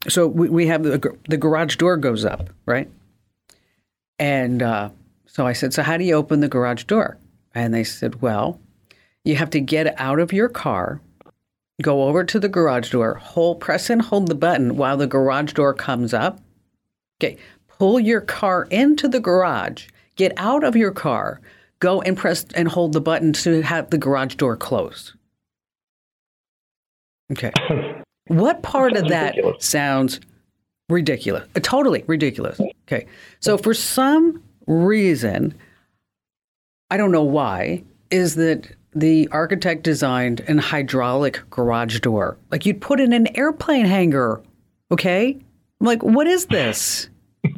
so 0.08 0.26
we, 0.26 0.48
we 0.48 0.66
have 0.66 0.82
the 0.82 1.16
the 1.28 1.36
garage 1.36 1.76
door 1.76 1.96
goes 1.96 2.24
up, 2.24 2.50
right? 2.66 2.90
And 4.18 4.62
uh, 4.62 4.90
so 5.26 5.46
I 5.46 5.52
said, 5.52 5.72
so 5.72 5.82
how 5.82 5.96
do 5.96 6.04
you 6.04 6.14
open 6.14 6.40
the 6.40 6.48
garage 6.48 6.84
door? 6.84 7.16
And 7.54 7.72
they 7.72 7.84
said, 7.84 8.20
well, 8.20 8.60
you 9.24 9.36
have 9.36 9.50
to 9.50 9.60
get 9.60 9.98
out 9.98 10.18
of 10.18 10.32
your 10.32 10.48
car 10.48 11.00
go 11.80 12.04
over 12.04 12.24
to 12.24 12.38
the 12.38 12.48
garage 12.48 12.90
door, 12.90 13.14
hold, 13.14 13.60
press 13.60 13.90
and 13.90 14.02
hold 14.02 14.28
the 14.28 14.34
button 14.34 14.76
while 14.76 14.96
the 14.96 15.06
garage 15.06 15.52
door 15.52 15.74
comes 15.74 16.12
up. 16.14 16.40
Okay, 17.18 17.36
pull 17.68 17.98
your 18.00 18.20
car 18.20 18.66
into 18.70 19.08
the 19.08 19.20
garage, 19.20 19.88
get 20.16 20.32
out 20.36 20.64
of 20.64 20.76
your 20.76 20.92
car, 20.92 21.40
go 21.78 22.00
and 22.02 22.16
press 22.16 22.44
and 22.54 22.68
hold 22.68 22.92
the 22.92 23.00
button 23.00 23.32
to 23.32 23.62
have 23.62 23.90
the 23.90 23.98
garage 23.98 24.34
door 24.36 24.56
close. 24.56 25.14
Okay. 27.32 27.52
What 28.30 28.62
part 28.62 28.92
of 28.92 29.08
that 29.08 29.34
ridiculous. 29.34 29.66
sounds 29.66 30.20
ridiculous? 30.88 31.48
Uh, 31.56 31.60
totally 31.60 32.04
ridiculous. 32.06 32.60
Okay. 32.86 33.06
So 33.40 33.58
for 33.58 33.74
some 33.74 34.40
reason, 34.68 35.52
I 36.92 36.96
don't 36.96 37.10
know 37.10 37.24
why, 37.24 37.82
is 38.12 38.36
that 38.36 38.70
the 38.94 39.26
architect 39.32 39.82
designed 39.82 40.40
an 40.46 40.58
hydraulic 40.58 41.40
garage 41.50 41.98
door. 41.98 42.36
Like 42.52 42.64
you'd 42.66 42.80
put 42.80 43.00
in 43.00 43.12
an 43.12 43.36
airplane 43.36 43.86
hangar. 43.86 44.40
Okay? 44.92 45.36
I'm 45.80 45.86
like, 45.86 46.04
what 46.04 46.28
is 46.28 46.46
this? 46.46 47.08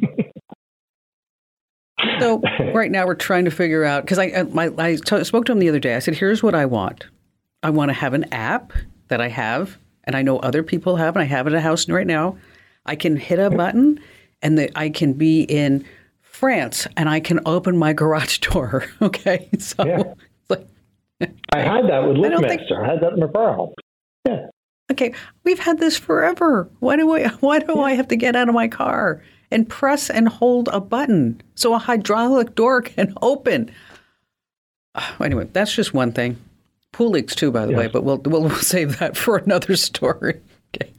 so 2.19 2.41
right 2.73 2.89
now 2.89 3.05
we're 3.05 3.13
trying 3.13 3.45
to 3.45 3.51
figure 3.51 3.83
out 3.83 4.05
because 4.05 4.17
I 4.17 4.29
uh, 4.29 4.45
my, 4.45 4.71
I 4.79 4.95
t- 4.95 5.23
spoke 5.23 5.45
to 5.45 5.51
him 5.51 5.59
the 5.59 5.69
other 5.69 5.79
day. 5.79 5.95
I 5.95 5.99
said, 5.99 6.15
here's 6.15 6.41
what 6.41 6.55
I 6.55 6.65
want. 6.65 7.05
I 7.61 7.69
want 7.69 7.89
to 7.89 7.93
have 7.93 8.15
an 8.15 8.25
app 8.33 8.73
that 9.09 9.21
I 9.21 9.27
have, 9.27 9.77
and 10.03 10.15
I 10.15 10.21
know 10.21 10.39
other 10.39 10.63
people 10.63 10.95
have, 10.95 11.15
and 11.15 11.23
I 11.23 11.25
have 11.25 11.47
it 11.47 11.53
at 11.53 11.57
a 11.57 11.61
house 11.61 11.87
right 11.89 12.07
now. 12.07 12.37
I 12.85 12.95
can 12.95 13.15
hit 13.15 13.39
a 13.39 13.49
button, 13.49 13.99
and 14.41 14.57
the, 14.57 14.77
I 14.77 14.89
can 14.89 15.13
be 15.13 15.43
in 15.43 15.85
France, 16.21 16.87
and 16.97 17.09
I 17.09 17.19
can 17.19 17.39
open 17.45 17.77
my 17.77 17.93
garage 17.93 18.39
door. 18.39 18.85
Okay, 19.01 19.49
so 19.59 19.85
yeah. 19.85 20.03
I 21.51 21.61
had 21.61 21.87
that 21.87 22.05
with 22.05 22.17
LiftMaster. 22.17 22.45
I, 22.45 22.47
think... 22.49 22.61
I 22.71 22.87
had 22.87 23.01
that 23.01 23.13
in 23.13 23.19
my 23.19 23.27
car 23.27 23.53
home. 23.53 23.73
Yeah. 24.25 24.47
Okay, 24.91 25.13
we've 25.43 25.59
had 25.59 25.79
this 25.79 25.97
forever. 25.97 26.69
Why 26.79 26.97
do 26.97 27.15
I? 27.15 27.27
Why 27.39 27.59
do 27.59 27.73
yeah. 27.75 27.81
I 27.81 27.93
have 27.93 28.07
to 28.09 28.15
get 28.15 28.35
out 28.35 28.49
of 28.49 28.55
my 28.55 28.67
car 28.67 29.23
and 29.51 29.67
press 29.67 30.09
and 30.09 30.27
hold 30.27 30.67
a 30.69 30.81
button 30.81 31.41
so 31.55 31.73
a 31.73 31.79
hydraulic 31.79 32.55
door 32.55 32.81
can 32.81 33.13
open? 33.21 33.71
Anyway, 35.19 35.49
that's 35.53 35.73
just 35.73 35.95
one 35.95 36.11
thing. 36.11 36.37
Pool 36.93 37.09
leaks 37.09 37.35
too, 37.35 37.51
by 37.51 37.65
the 37.65 37.71
yes. 37.71 37.79
way, 37.79 37.87
but 37.87 38.03
we'll, 38.03 38.19
we'll 38.19 38.49
save 38.51 38.99
that 38.99 39.17
for 39.17 39.37
another 39.37 39.75
story. 39.75 40.39
Okay. 40.73 40.91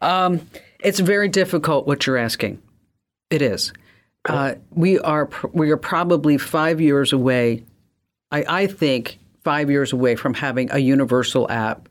Um, 0.00 0.48
it's 0.82 1.00
very 1.00 1.28
difficult 1.28 1.86
what 1.86 2.06
you're 2.06 2.16
asking. 2.16 2.62
It 3.28 3.42
is. 3.42 3.72
Uh, 4.28 4.54
we 4.70 4.98
are 4.98 5.28
we 5.52 5.70
are 5.70 5.76
probably 5.76 6.36
five 6.38 6.80
years 6.80 7.12
away. 7.12 7.64
I, 8.30 8.44
I 8.48 8.66
think 8.66 9.18
five 9.44 9.70
years 9.70 9.92
away 9.92 10.14
from 10.14 10.34
having 10.34 10.70
a 10.70 10.78
universal 10.78 11.50
app 11.50 11.88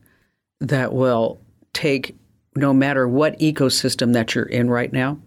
that 0.60 0.92
will 0.92 1.40
take 1.72 2.16
no 2.54 2.72
matter 2.72 3.08
what 3.08 3.38
ecosystem 3.38 4.12
that 4.12 4.34
you're 4.34 4.44
in 4.44 4.70
right 4.70 4.92
now 4.92 5.18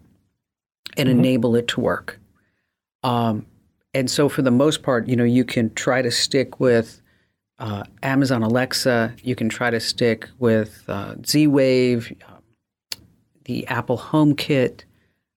and 0.96 1.08
mm-hmm. 1.08 1.18
enable 1.18 1.56
it 1.56 1.68
to 1.68 1.80
work. 1.80 2.18
Um, 3.02 3.46
and 3.92 4.10
so, 4.10 4.28
for 4.28 4.42
the 4.42 4.50
most 4.50 4.82
part, 4.82 5.06
you 5.08 5.16
know, 5.16 5.24
you 5.24 5.44
can 5.44 5.72
try 5.74 6.02
to 6.02 6.10
stick 6.10 6.58
with 6.58 7.00
uh, 7.58 7.84
Amazon 8.02 8.42
Alexa. 8.42 9.14
You 9.22 9.34
can 9.34 9.48
try 9.48 9.70
to 9.70 9.80
stick 9.80 10.28
with 10.38 10.84
uh, 10.88 11.16
Z 11.26 11.46
Wave, 11.46 12.12
uh, 12.28 12.38
the 13.44 13.66
Apple 13.66 13.98
HomeKit, 13.98 14.84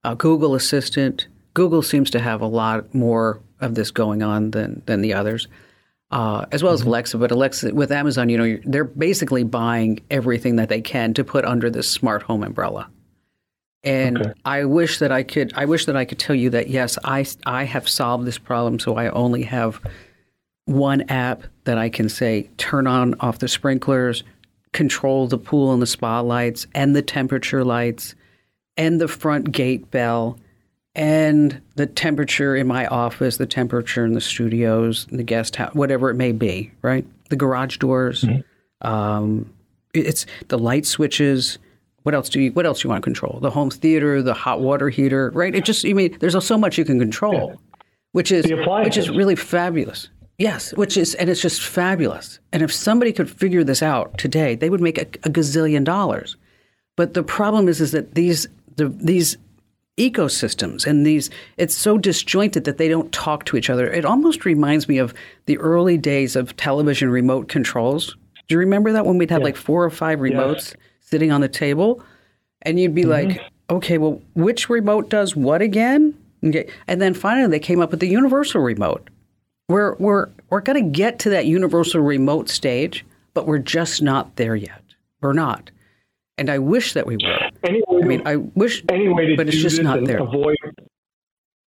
uh, 0.04 0.14
Google 0.16 0.56
Assistant. 0.56 1.28
Google 1.54 1.82
seems 1.82 2.10
to 2.12 2.20
have 2.20 2.42
a 2.42 2.48
lot 2.48 2.94
more 2.94 3.42
of 3.60 3.76
this 3.76 3.92
going 3.92 4.22
on 4.24 4.52
than 4.52 4.84
than 4.86 5.02
the 5.02 5.14
others 5.14 5.48
uh, 6.12 6.46
as 6.52 6.64
well 6.64 6.74
as 6.74 6.82
mm-hmm. 6.82 6.90
Alexa. 6.90 7.18
But 7.18 7.32
Alexa 7.32 7.74
with 7.74 7.92
Amazon, 7.92 8.30
you 8.30 8.38
know, 8.38 8.60
they're 8.66 8.84
basically 8.84 9.44
buying 9.44 10.00
everything 10.10 10.56
that 10.58 10.70
they 10.70 10.82
can 10.82 11.14
to 11.16 11.24
put 11.24 11.46
under 11.46 11.70
this 11.70 11.90
smart 11.90 12.24
home 12.24 12.44
umbrella. 12.44 12.90
And 13.84 14.18
okay. 14.18 14.34
I 14.44 14.66
wish 14.66 15.00
that 15.00 15.12
I 15.12 15.24
could. 15.24 15.54
I 15.56 15.66
wish 15.66 15.86
that 15.86 15.96
I 15.96 16.04
could 16.06 16.20
tell 16.20 16.36
you 16.36 16.50
that 16.52 16.70
yes, 16.70 16.98
I 17.04 17.26
I 17.46 17.64
have 17.64 17.88
solved 17.88 18.26
this 18.26 18.38
problem. 18.38 18.80
So 18.80 18.96
I 18.96 19.10
only 19.10 19.44
have 19.44 19.82
one 20.68 21.02
app 21.10 21.44
that 21.64 21.78
I 21.78 21.90
can 21.90 22.10
say 22.10 22.50
turn 22.58 22.86
on 22.88 23.16
off 23.20 23.40
the 23.40 23.48
sprinklers, 23.48 24.24
control 24.74 25.28
the 25.28 25.38
pool 25.38 25.74
and 25.74 25.82
the 25.82 25.88
spa 25.88 26.20
lights, 26.22 26.68
and 26.76 26.96
the 26.96 27.02
temperature 27.02 27.64
lights, 27.64 28.16
and 28.78 29.02
the 29.02 29.08
front 29.08 29.52
gate 29.52 29.90
bell 29.90 30.38
and 30.98 31.62
the 31.76 31.86
temperature 31.86 32.56
in 32.56 32.66
my 32.66 32.88
office, 32.88 33.38
the 33.38 33.46
temperature 33.46 34.04
in 34.04 34.14
the 34.14 34.22
studios, 34.22 35.06
the 35.12 35.24
guest 35.24 35.56
house, 35.56 35.74
whatever 35.76 36.10
it 36.10 36.16
may 36.16 36.32
be, 36.32 36.72
right? 36.82 37.06
The 37.30 37.36
garage 37.36 37.78
doors, 37.78 38.24
mm-hmm. 38.24 38.88
um, 38.88 39.54
it's 39.94 40.26
the 40.48 40.58
light 40.58 40.88
switches. 40.88 41.60
What 42.02 42.16
else 42.16 42.30
do 42.30 42.42
you? 42.42 42.52
What 42.52 42.66
else 42.66 42.84
you 42.84 42.90
want 42.90 43.04
to 43.04 43.06
control? 43.06 43.40
The 43.42 43.52
home 43.52 43.70
theater, 43.70 44.24
the 44.24 44.34
hot 44.34 44.60
water 44.60 44.90
heater, 44.90 45.30
right? 45.32 45.54
It 45.54 45.66
just, 45.66 45.86
I 45.86 45.94
mean, 45.94 46.18
there's 46.20 46.44
so 46.44 46.58
much 46.58 46.78
you 46.78 46.86
can 46.86 47.00
control, 47.00 47.52
yeah. 47.52 47.82
which 48.14 48.32
is 48.32 48.46
which 48.50 48.98
is 48.98 49.10
really 49.10 49.36
fabulous. 49.36 50.10
Yes, 50.38 50.72
which 50.74 50.98
is, 50.98 51.16
and 51.16 51.30
it's 51.30 51.42
just 51.42 51.64
fabulous. 51.64 52.40
And 52.54 52.62
if 52.62 52.72
somebody 52.72 53.12
could 53.12 53.30
figure 53.30 53.64
this 53.64 53.82
out 53.82 54.18
today, 54.18 54.54
they 54.56 54.70
would 54.70 54.82
make 54.82 54.98
a, 55.00 55.08
a 55.28 55.32
gazillion 55.32 55.84
dollars. 55.84 56.38
But 56.96 57.14
the 57.16 57.24
problem 57.24 57.68
is, 57.68 57.82
is 57.82 57.92
that 57.92 58.14
these 58.16 58.48
the, 58.76 58.90
these 58.90 59.38
ecosystems 59.98 60.86
and 60.86 61.06
these 61.06 61.30
it's 61.58 61.76
so 61.76 61.98
disjointed 61.98 62.66
that 62.66 62.78
they 62.78 62.88
don't 62.88 63.12
talk 63.12 63.46
to 63.46 63.58
each 63.58 63.68
other 63.68 63.92
it 63.92 64.06
almost 64.06 64.46
reminds 64.46 64.88
me 64.88 65.00
of 65.00 65.12
the 65.48 65.58
early 65.58 65.98
days 65.98 66.36
of 66.36 66.56
television 66.56 67.10
remote 67.10 67.48
controls 67.48 68.16
do 68.48 68.54
you 68.54 68.60
remember 68.60 68.92
that 68.92 69.08
when 69.08 69.18
we'd 69.18 69.32
have 69.32 69.40
yeah. 69.40 69.46
like 69.46 69.56
four 69.56 69.84
or 69.84 69.90
five 69.90 70.20
remotes 70.20 70.70
yeah. 70.70 70.82
sitting 71.02 71.32
on 71.32 71.42
the 71.42 71.50
table 71.50 72.04
and 72.62 72.80
you'd 72.80 72.94
be 72.94 73.06
mm-hmm. 73.06 73.30
like 73.30 73.42
okay 73.72 73.98
well 73.98 74.22
which 74.36 74.70
remote 74.70 75.10
does 75.10 75.36
what 75.36 75.64
again 75.64 76.16
okay 76.46 76.70
and 76.86 77.02
then 77.02 77.16
finally 77.16 77.50
they 77.50 77.60
came 77.60 77.82
up 77.82 77.90
with 77.90 78.00
the 78.00 78.08
universal 78.08 78.62
remote 78.62 79.10
we're 79.70 79.96
we're 79.96 80.30
we're 80.50 80.62
going 80.62 80.84
to 80.84 80.90
get 80.90 81.20
to 81.20 81.30
that 81.30 81.46
universal 81.46 82.02
remote 82.02 82.50
stage 82.50 83.06
but 83.34 83.46
we're 83.46 83.60
just 83.60 84.02
not 84.02 84.36
there 84.36 84.56
yet 84.56 84.82
we're 85.22 85.34
not 85.34 85.72
and 86.38 86.50
I 86.50 86.60
wish 86.60 86.94
that 86.94 87.08
we 87.08 87.16
were. 87.16 87.50
Any 87.64 87.82
I 87.90 88.06
mean, 88.06 88.22
I 88.26 88.36
wish, 88.36 88.84
any 88.90 89.10
way 89.10 89.26
to 89.28 89.36
but 89.36 89.48
it's 89.48 89.58
just 89.58 89.82
not 89.82 90.04
there. 90.06 90.20
Avoid, 90.20 90.56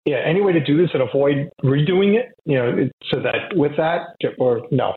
yeah, 0.05 0.17
any 0.25 0.41
way 0.41 0.53
to 0.53 0.59
do 0.59 0.77
this 0.77 0.89
and 0.93 1.01
avoid 1.01 1.49
redoing 1.63 2.15
it, 2.15 2.29
you 2.45 2.55
know, 2.55 2.89
so 3.09 3.19
that 3.21 3.55
with 3.55 3.75
that, 3.77 4.15
or 4.37 4.61
no. 4.71 4.93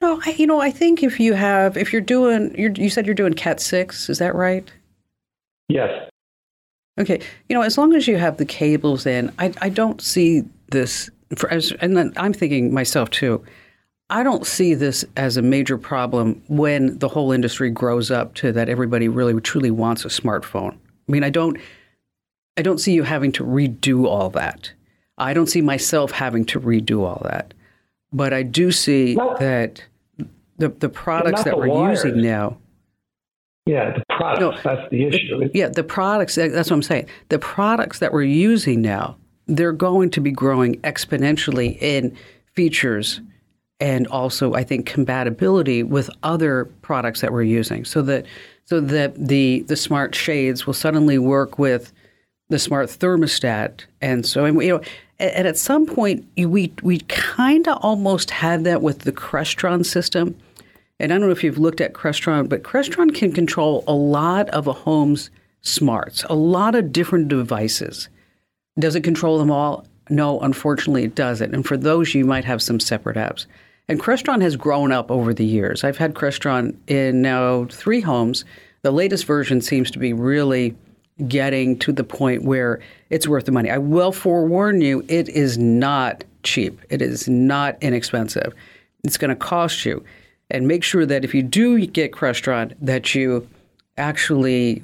No, 0.00 0.20
I, 0.24 0.30
you 0.30 0.46
know, 0.46 0.60
I 0.60 0.70
think 0.70 1.02
if 1.02 1.18
you 1.18 1.34
have, 1.34 1.76
if 1.76 1.92
you're 1.92 2.02
doing, 2.02 2.54
you're, 2.56 2.70
you 2.70 2.90
said 2.90 3.06
you're 3.06 3.14
doing 3.14 3.34
Cat 3.34 3.60
six, 3.60 4.08
is 4.08 4.18
that 4.18 4.34
right? 4.34 4.70
Yes. 5.68 6.08
Okay, 6.98 7.20
you 7.48 7.54
know, 7.54 7.62
as 7.62 7.78
long 7.78 7.94
as 7.94 8.08
you 8.08 8.16
have 8.16 8.36
the 8.36 8.44
cables 8.44 9.06
in, 9.06 9.32
I, 9.38 9.52
I 9.60 9.68
don't 9.68 10.00
see 10.00 10.42
this. 10.70 11.10
For, 11.36 11.50
as, 11.50 11.72
and 11.80 11.96
then 11.96 12.12
I'm 12.16 12.32
thinking 12.32 12.72
myself 12.72 13.10
too. 13.10 13.44
I 14.10 14.22
don't 14.22 14.46
see 14.46 14.72
this 14.74 15.04
as 15.16 15.36
a 15.36 15.42
major 15.42 15.76
problem 15.76 16.42
when 16.48 16.98
the 16.98 17.08
whole 17.08 17.30
industry 17.32 17.70
grows 17.70 18.10
up 18.10 18.34
to 18.36 18.52
that 18.52 18.68
everybody 18.68 19.08
really 19.08 19.38
truly 19.40 19.70
wants 19.70 20.04
a 20.04 20.08
smartphone. 20.08 20.72
I 20.72 21.12
mean, 21.12 21.24
I 21.24 21.30
don't 21.30 21.58
I 22.56 22.62
don't 22.62 22.78
see 22.78 22.92
you 22.92 23.02
having 23.02 23.32
to 23.32 23.44
redo 23.44 24.06
all 24.06 24.30
that. 24.30 24.72
I 25.18 25.34
don't 25.34 25.48
see 25.48 25.60
myself 25.60 26.10
having 26.10 26.44
to 26.46 26.60
redo 26.60 27.02
all 27.02 27.20
that. 27.24 27.52
But 28.12 28.32
I 28.32 28.42
do 28.42 28.72
see 28.72 29.16
well, 29.16 29.36
that 29.38 29.84
the 30.56 30.70
the 30.70 30.88
products 30.88 31.44
that 31.44 31.58
we're 31.58 31.68
wires. 31.68 32.04
using 32.04 32.22
now 32.22 32.56
yeah, 33.68 33.98
the 33.98 34.04
products. 34.16 34.64
No, 34.64 34.74
that's 34.74 34.90
the 34.90 35.04
issue. 35.04 35.50
yeah, 35.52 35.68
the 35.68 35.84
products. 35.84 36.36
That's 36.36 36.70
what 36.70 36.76
I'm 36.76 36.82
saying. 36.82 37.06
The 37.28 37.38
products 37.38 37.98
that 37.98 38.14
we're 38.14 38.22
using 38.22 38.80
now 38.80 39.18
they're 39.48 39.72
going 39.72 40.10
to 40.10 40.20
be 40.20 40.30
growing 40.30 40.76
exponentially 40.82 41.80
in 41.80 42.16
features 42.54 43.20
and 43.80 44.06
also 44.08 44.54
I 44.54 44.64
think 44.64 44.86
compatibility 44.86 45.82
with 45.82 46.10
other 46.22 46.66
products 46.82 47.20
that 47.20 47.32
we're 47.32 47.42
using. 47.42 47.84
So 47.84 48.02
that 48.02 48.26
so 48.64 48.80
that 48.80 49.14
the 49.16 49.62
the 49.62 49.76
smart 49.76 50.14
shades 50.14 50.66
will 50.66 50.74
suddenly 50.74 51.18
work 51.18 51.58
with 51.58 51.92
the 52.48 52.58
smart 52.58 52.88
thermostat 52.88 53.84
and 54.00 54.26
so 54.26 54.44
and 54.44 54.60
you 54.62 54.68
know 54.68 54.80
and 55.18 55.46
at 55.46 55.56
some 55.56 55.86
point 55.86 56.26
we 56.36 56.72
we 56.82 56.98
kind 57.08 57.68
of 57.68 57.78
almost 57.82 58.30
had 58.30 58.64
that 58.64 58.82
with 58.82 59.00
the 59.00 59.12
Crestron 59.12 59.84
system. 59.84 60.36
And 61.00 61.12
I 61.12 61.18
don't 61.18 61.28
know 61.28 61.32
if 61.32 61.44
you've 61.44 61.58
looked 61.58 61.80
at 61.80 61.92
Crestron 61.92 62.48
but 62.48 62.64
Crestron 62.64 63.14
can 63.14 63.32
control 63.32 63.84
a 63.86 63.94
lot 63.94 64.48
of 64.50 64.66
a 64.66 64.72
home's 64.72 65.30
smarts 65.60 66.24
a 66.24 66.34
lot 66.34 66.74
of 66.74 66.92
different 66.92 67.28
devices 67.28 68.08
does 68.78 68.94
it 68.94 69.02
control 69.02 69.38
them 69.38 69.50
all 69.50 69.86
no 70.10 70.40
unfortunately 70.40 71.04
it 71.04 71.14
doesn't 71.14 71.54
and 71.54 71.66
for 71.66 71.76
those 71.76 72.14
you 72.14 72.24
might 72.24 72.44
have 72.44 72.62
some 72.62 72.80
separate 72.80 73.16
apps 73.16 73.46
and 73.88 73.98
Crestron 73.98 74.42
has 74.42 74.54
grown 74.54 74.92
up 74.92 75.10
over 75.10 75.32
the 75.32 75.44
years. 75.44 75.82
I've 75.82 75.96
had 75.96 76.14
Crestron 76.14 76.76
in 76.86 77.22
now 77.22 77.64
three 77.66 78.02
homes. 78.02 78.44
The 78.82 78.90
latest 78.90 79.24
version 79.24 79.62
seems 79.62 79.90
to 79.92 79.98
be 79.98 80.12
really 80.12 80.76
getting 81.26 81.78
to 81.80 81.92
the 81.92 82.04
point 82.04 82.44
where 82.44 82.80
it's 83.10 83.26
worth 83.26 83.46
the 83.46 83.52
money. 83.52 83.70
I 83.70 83.78
will 83.78 84.12
forewarn 84.12 84.80
you, 84.80 85.04
it 85.08 85.28
is 85.30 85.58
not 85.58 86.22
cheap. 86.42 86.80
It 86.90 87.02
is 87.02 87.28
not 87.28 87.76
inexpensive. 87.80 88.54
It's 89.04 89.16
going 89.16 89.30
to 89.30 89.36
cost 89.36 89.84
you. 89.84 90.04
And 90.50 90.68
make 90.68 90.84
sure 90.84 91.04
that 91.04 91.24
if 91.24 91.34
you 91.34 91.42
do 91.42 91.84
get 91.86 92.12
Crestron, 92.12 92.74
that 92.80 93.14
you 93.14 93.48
actually 93.96 94.82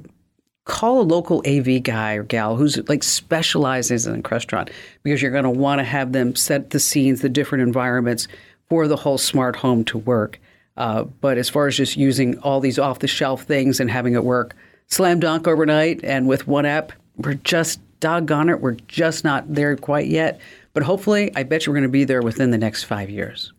call 0.64 1.00
a 1.00 1.02
local 1.02 1.42
AV 1.46 1.82
guy 1.82 2.14
or 2.14 2.22
gal 2.22 2.56
who's 2.56 2.76
like 2.88 3.02
specializes 3.02 4.06
in 4.06 4.22
Crestron 4.22 4.70
because 5.02 5.20
you're 5.20 5.30
going 5.30 5.44
to 5.44 5.50
want 5.50 5.78
to 5.78 5.84
have 5.84 6.12
them 6.12 6.34
set 6.34 6.70
the 6.70 6.80
scenes, 6.80 7.20
the 7.20 7.28
different 7.28 7.62
environments 7.62 8.28
for 8.68 8.88
the 8.88 8.96
whole 8.96 9.18
smart 9.18 9.56
home 9.56 9.84
to 9.84 9.98
work. 9.98 10.40
Uh, 10.76 11.04
but 11.04 11.38
as 11.38 11.48
far 11.48 11.66
as 11.66 11.76
just 11.76 11.96
using 11.96 12.38
all 12.38 12.60
these 12.60 12.78
off 12.78 12.98
the 12.98 13.06
shelf 13.06 13.42
things 13.42 13.78
and 13.78 13.90
having 13.90 14.14
it 14.14 14.24
work 14.24 14.56
slam 14.88 15.20
dunk 15.20 15.46
overnight 15.46 16.02
and 16.02 16.26
with 16.26 16.46
one 16.48 16.66
app, 16.66 16.92
we're 17.16 17.34
just 17.34 17.80
doggone 18.00 18.48
it, 18.48 18.60
we're 18.60 18.76
just 18.88 19.24
not 19.24 19.52
there 19.52 19.76
quite 19.76 20.06
yet. 20.06 20.40
But 20.72 20.82
hopefully, 20.82 21.30
I 21.36 21.44
bet 21.44 21.64
you 21.64 21.72
we're 21.72 21.78
going 21.78 21.88
to 21.88 21.92
be 21.92 22.04
there 22.04 22.22
within 22.22 22.50
the 22.50 22.58
next 22.58 22.84
five 22.84 23.08
years. 23.08 23.52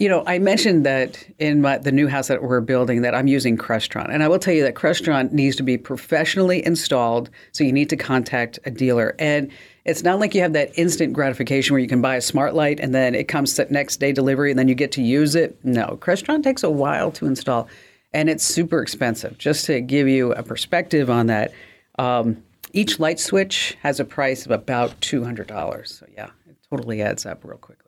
You 0.00 0.08
know, 0.08 0.24
I 0.26 0.38
mentioned 0.38 0.86
that 0.86 1.22
in 1.38 1.60
my, 1.60 1.76
the 1.76 1.92
new 1.92 2.08
house 2.08 2.28
that 2.28 2.42
we're 2.42 2.62
building 2.62 3.02
that 3.02 3.14
I'm 3.14 3.26
using 3.26 3.58
Crestron, 3.58 4.08
and 4.08 4.22
I 4.22 4.28
will 4.28 4.38
tell 4.38 4.54
you 4.54 4.62
that 4.62 4.74
Crestron 4.74 5.30
needs 5.30 5.56
to 5.56 5.62
be 5.62 5.76
professionally 5.76 6.64
installed. 6.64 7.28
So 7.52 7.64
you 7.64 7.72
need 7.72 7.90
to 7.90 7.98
contact 7.98 8.58
a 8.64 8.70
dealer, 8.70 9.14
and 9.18 9.50
it's 9.84 10.02
not 10.02 10.18
like 10.18 10.34
you 10.34 10.40
have 10.40 10.54
that 10.54 10.70
instant 10.78 11.12
gratification 11.12 11.74
where 11.74 11.82
you 11.82 11.86
can 11.86 12.00
buy 12.00 12.16
a 12.16 12.22
smart 12.22 12.54
light 12.54 12.80
and 12.80 12.94
then 12.94 13.14
it 13.14 13.28
comes 13.28 13.52
to 13.54 13.70
next 13.70 13.98
day 13.98 14.10
delivery 14.10 14.48
and 14.50 14.58
then 14.58 14.68
you 14.68 14.74
get 14.74 14.92
to 14.92 15.02
use 15.02 15.34
it. 15.34 15.62
No, 15.64 15.98
Crestron 16.00 16.42
takes 16.42 16.62
a 16.62 16.70
while 16.70 17.12
to 17.12 17.26
install, 17.26 17.68
and 18.14 18.30
it's 18.30 18.42
super 18.42 18.80
expensive. 18.80 19.36
Just 19.36 19.66
to 19.66 19.82
give 19.82 20.08
you 20.08 20.32
a 20.32 20.42
perspective 20.42 21.10
on 21.10 21.26
that. 21.26 21.52
Um, 21.98 22.42
each 22.72 23.00
light 23.00 23.20
switch 23.20 23.76
has 23.82 24.00
a 24.00 24.06
price 24.06 24.46
of 24.46 24.50
about 24.50 24.98
$200. 25.02 25.86
So, 25.86 26.06
yeah, 26.14 26.30
it 26.48 26.56
totally 26.70 27.02
adds 27.02 27.26
up 27.26 27.44
real 27.44 27.58
quickly. 27.58 27.79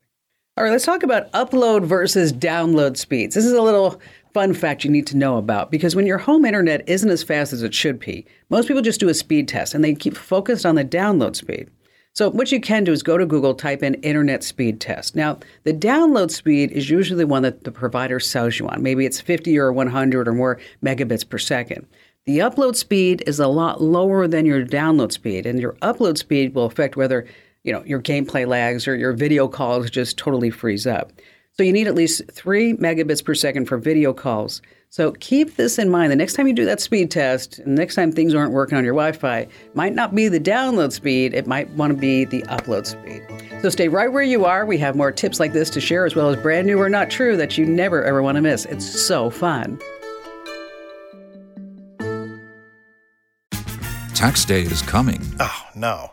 All 0.59 0.65
right, 0.65 0.71
let's 0.71 0.85
talk 0.85 1.03
about 1.03 1.33
upload 1.33 1.87
versus 1.87 2.31
download 2.31 2.99
speeds. 2.99 3.35
This 3.35 3.47
is 3.47 3.55
a 3.55 3.63
little 3.63 3.99
fun 4.35 4.53
fact 4.53 4.85
you 4.85 4.91
need 4.91 5.07
to 5.07 5.17
know 5.17 5.39
about 5.39 5.71
because 5.71 5.97
when 5.97 6.07
your 6.07 6.19
home 6.19 6.45
internet 6.45 6.87
isn't 6.87 7.09
as 7.09 7.23
fast 7.23 7.55
as 7.55 7.63
it 7.63 7.73
should 7.73 7.99
be, 7.99 8.27
most 8.51 8.69
people 8.69 8.83
just 8.83 9.01
do 9.01 9.09
a 9.09 9.15
speed 9.15 9.49
test 9.49 9.75
and 9.75 9.83
they 9.83 9.95
keep 9.95 10.15
focused 10.15 10.67
on 10.67 10.75
the 10.75 10.85
download 10.85 11.37
speed. 11.37 11.71
So, 12.13 12.29
what 12.29 12.53
you 12.53 12.61
can 12.61 12.85
do 12.85 12.93
is 12.93 13.03
go 13.03 13.17
to 13.17 13.25
Google, 13.25 13.55
type 13.55 13.83
in 13.83 13.95
internet 13.95 14.45
speed 14.45 14.79
test. 14.79 15.17
Now, 15.17 15.39
the 15.65 15.73
download 15.73 16.31
speed 16.31 16.71
is 16.73 16.91
usually 16.91 17.21
the 17.21 17.27
one 17.27 17.45
that 17.45 17.65
the 17.65 17.73
provider 17.73 18.21
sells 18.21 18.59
you 18.59 18.69
on. 18.69 18.83
Maybe 18.83 19.07
it's 19.07 19.23
50 19.23 19.59
or 19.59 19.73
100 19.73 20.29
or 20.29 20.35
more 20.35 20.61
megabits 20.85 21.27
per 21.27 21.39
second. 21.39 21.87
The 22.27 22.41
upload 22.41 22.77
speed 22.77 23.25
is 23.27 23.41
a 23.41 23.49
lot 23.49 23.81
lower 23.81 24.29
than 24.29 24.45
your 24.45 24.67
download 24.67 25.13
speed, 25.13 25.47
and 25.47 25.59
your 25.59 25.73
upload 25.77 26.19
speed 26.19 26.55
will 26.55 26.67
affect 26.67 26.95
whether 26.95 27.27
you 27.65 27.73
know, 27.73 27.85
your 27.85 28.01
gameplay 28.01 28.47
lags 28.47 28.89
or 28.89 28.97
your 28.97 29.13
video 29.13 29.49
calls 29.49 29.91
just 29.91 30.19
totally 30.19 30.51
freeze 30.51 30.87
up. 30.87 31.13
So 31.53 31.63
you 31.63 31.73
need 31.73 31.87
at 31.87 31.95
least 31.95 32.23
three 32.31 32.75
megabits 32.75 33.25
per 33.25 33.35
second 33.35 33.67
for 33.67 33.77
video 33.77 34.13
calls. 34.15 34.63
So 34.89 35.13
keep 35.13 35.57
this 35.57 35.79
in 35.79 35.91
mind. 35.91 36.11
The 36.11 36.17
next 36.17 36.35
time 36.35 36.47
you 36.47 36.55
do 36.55 36.65
that 36.65 36.81
speed 36.81 37.11
test, 37.11 37.59
and 37.59 37.77
the 37.77 37.81
next 37.81 37.95
time 37.95 38.11
things 38.11 38.35
aren't 38.35 38.53
working 38.53 38.77
on 38.77 38.85
your 38.85 38.95
Wi-Fi, 38.95 39.47
might 39.75 39.95
not 39.95 40.15
be 40.15 40.29
the 40.29 40.41
download 40.41 40.93
speed, 40.93 41.35
it 41.35 41.47
might 41.47 41.71
want 41.71 41.93
to 41.93 41.99
be 41.99 42.25
the 42.25 42.43
upload 42.43 42.87
speed. 42.87 43.23
So 43.63 43.69
stay 43.69 43.89
right 43.89 44.13
where 44.13 44.23
you 44.23 44.45
are. 44.45 44.67
We 44.67 44.79
have 44.79 44.97
more 44.97 45.13
tips 45.13 45.41
like 45.41 45.53
this 45.53 45.71
to 45.71 45.81
share, 45.81 46.05
as 46.05 46.15
well 46.15 46.31
as 46.31 46.37
brand 46.43 46.67
new 46.67 46.79
or 46.79 46.89
not 46.89 47.11
true 47.11 47.37
that 47.37 47.57
you 47.57 47.65
never 47.65 48.03
ever 48.03 48.23
want 48.23 48.37
to 48.37 48.43
miss. 48.43 48.65
It's 48.67 48.85
so 48.85 49.31
fun. 49.31 49.79
Tax 54.15 54.45
day 54.45 54.63
is 54.63 54.83
coming. 54.83 55.23
Oh, 55.41 55.63
no. 55.75 56.13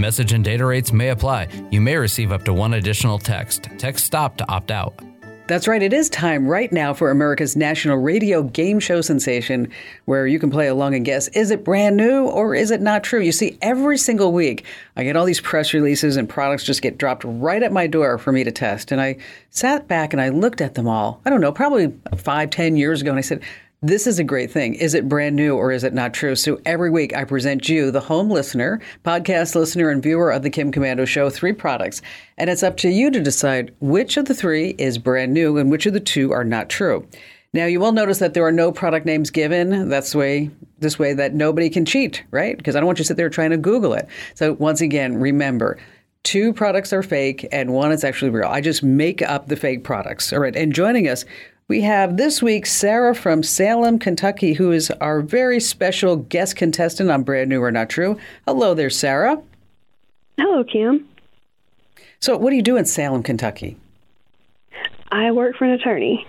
Message 0.00 0.32
and 0.32 0.42
data 0.42 0.64
rates 0.64 0.94
may 0.94 1.10
apply. 1.10 1.46
You 1.70 1.82
may 1.82 1.94
receive 1.94 2.32
up 2.32 2.42
to 2.44 2.54
one 2.54 2.72
additional 2.72 3.18
text. 3.18 3.64
Text 3.76 4.06
stop 4.06 4.38
to 4.38 4.50
opt 4.50 4.70
out. 4.70 4.98
That's 5.46 5.68
right. 5.68 5.82
It 5.82 5.92
is 5.92 6.08
time 6.08 6.46
right 6.46 6.72
now 6.72 6.94
for 6.94 7.10
America's 7.10 7.54
national 7.54 7.98
radio 7.98 8.44
game 8.44 8.80
show 8.80 9.02
sensation, 9.02 9.70
where 10.06 10.26
you 10.26 10.38
can 10.38 10.50
play 10.50 10.68
along 10.68 10.94
and 10.94 11.04
guess 11.04 11.28
is 11.28 11.50
it 11.50 11.64
brand 11.64 11.98
new 11.98 12.24
or 12.24 12.54
is 12.54 12.70
it 12.70 12.80
not 12.80 13.04
true? 13.04 13.20
You 13.20 13.32
see, 13.32 13.58
every 13.60 13.98
single 13.98 14.32
week, 14.32 14.64
I 14.96 15.04
get 15.04 15.16
all 15.16 15.26
these 15.26 15.40
press 15.40 15.74
releases 15.74 16.16
and 16.16 16.26
products 16.26 16.64
just 16.64 16.80
get 16.80 16.96
dropped 16.96 17.24
right 17.24 17.62
at 17.62 17.70
my 17.70 17.86
door 17.86 18.16
for 18.16 18.32
me 18.32 18.42
to 18.42 18.50
test. 18.50 18.92
And 18.92 19.02
I 19.02 19.18
sat 19.50 19.86
back 19.86 20.14
and 20.14 20.22
I 20.22 20.30
looked 20.30 20.62
at 20.62 20.76
them 20.76 20.88
all, 20.88 21.20
I 21.26 21.30
don't 21.30 21.42
know, 21.42 21.52
probably 21.52 21.92
five, 22.16 22.48
ten 22.48 22.74
years 22.74 23.02
ago, 23.02 23.10
and 23.10 23.18
I 23.18 23.22
said, 23.22 23.42
this 23.82 24.06
is 24.06 24.18
a 24.18 24.24
great 24.24 24.50
thing. 24.50 24.74
Is 24.74 24.92
it 24.92 25.08
brand 25.08 25.36
new 25.36 25.56
or 25.56 25.72
is 25.72 25.84
it 25.84 25.94
not 25.94 26.12
true? 26.12 26.36
So 26.36 26.60
every 26.66 26.90
week 26.90 27.16
I 27.16 27.24
present 27.24 27.66
you, 27.66 27.90
the 27.90 28.00
home 28.00 28.30
listener, 28.30 28.78
podcast 29.04 29.54
listener, 29.54 29.88
and 29.88 30.02
viewer 30.02 30.30
of 30.30 30.42
the 30.42 30.50
Kim 30.50 30.70
Komando 30.70 31.06
Show, 31.06 31.30
three 31.30 31.54
products. 31.54 32.02
And 32.36 32.50
it's 32.50 32.62
up 32.62 32.76
to 32.78 32.90
you 32.90 33.10
to 33.10 33.20
decide 33.20 33.74
which 33.80 34.18
of 34.18 34.26
the 34.26 34.34
three 34.34 34.70
is 34.76 34.98
brand 34.98 35.32
new 35.32 35.56
and 35.56 35.70
which 35.70 35.86
of 35.86 35.94
the 35.94 36.00
two 36.00 36.30
are 36.30 36.44
not 36.44 36.68
true. 36.68 37.08
Now 37.54 37.64
you 37.64 37.80
will 37.80 37.92
notice 37.92 38.18
that 38.18 38.34
there 38.34 38.44
are 38.44 38.52
no 38.52 38.70
product 38.70 39.06
names 39.06 39.30
given. 39.30 39.88
That's 39.88 40.12
the 40.12 40.18
way 40.18 40.50
this 40.78 40.98
way 40.98 41.14
that 41.14 41.34
nobody 41.34 41.70
can 41.70 41.86
cheat, 41.86 42.22
right? 42.30 42.56
Because 42.56 42.76
I 42.76 42.80
don't 42.80 42.86
want 42.86 42.98
you 42.98 43.04
to 43.04 43.08
sit 43.08 43.16
there 43.16 43.30
trying 43.30 43.50
to 43.50 43.56
Google 43.56 43.94
it. 43.94 44.06
So 44.34 44.52
once 44.54 44.82
again, 44.82 45.16
remember 45.16 45.78
two 46.22 46.52
products 46.52 46.92
are 46.92 47.02
fake 47.02 47.48
and 47.50 47.72
one 47.72 47.92
is 47.92 48.04
actually 48.04 48.30
real. 48.30 48.48
I 48.48 48.60
just 48.60 48.82
make 48.82 49.22
up 49.22 49.48
the 49.48 49.56
fake 49.56 49.84
products. 49.84 50.32
All 50.32 50.40
right. 50.40 50.54
And 50.54 50.74
joining 50.74 51.08
us 51.08 51.24
we 51.70 51.82
have 51.82 52.16
this 52.16 52.42
week 52.42 52.66
Sarah 52.66 53.14
from 53.14 53.44
Salem, 53.44 54.00
Kentucky, 54.00 54.54
who 54.54 54.72
is 54.72 54.90
our 55.00 55.20
very 55.20 55.60
special 55.60 56.16
guest 56.16 56.56
contestant 56.56 57.12
on 57.12 57.22
Brand 57.22 57.48
New 57.48 57.62
or 57.62 57.70
Not 57.70 57.88
True. 57.88 58.18
Hello 58.44 58.74
there, 58.74 58.90
Sarah. 58.90 59.40
Hello, 60.36 60.64
Kim. 60.64 61.08
So, 62.18 62.36
what 62.36 62.50
do 62.50 62.56
you 62.56 62.62
do 62.62 62.76
in 62.76 62.86
Salem, 62.86 63.22
Kentucky? 63.22 63.76
I 65.12 65.30
work 65.30 65.54
for 65.56 65.64
an 65.64 65.70
attorney. 65.70 66.26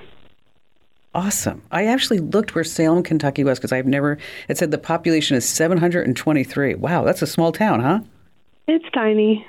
Awesome. 1.15 1.63
I 1.71 1.87
actually 1.87 2.19
looked 2.19 2.53
where 2.53 2.63
Salem, 2.63 3.01
Kentucky 3.01 3.43
was 3.43 3.57
because 3.57 3.71
I've 3.71 3.87
never, 3.87 4.19
it 4.47 4.59
said 4.59 4.69
the 4.69 4.77
population 4.77 5.35
is 5.35 5.49
723. 5.49 6.75
Wow, 6.75 7.03
that's 7.03 7.23
a 7.23 7.27
small 7.27 7.51
town, 7.51 7.79
huh? 7.79 8.01
It's 8.67 8.85
tiny. 8.93 9.43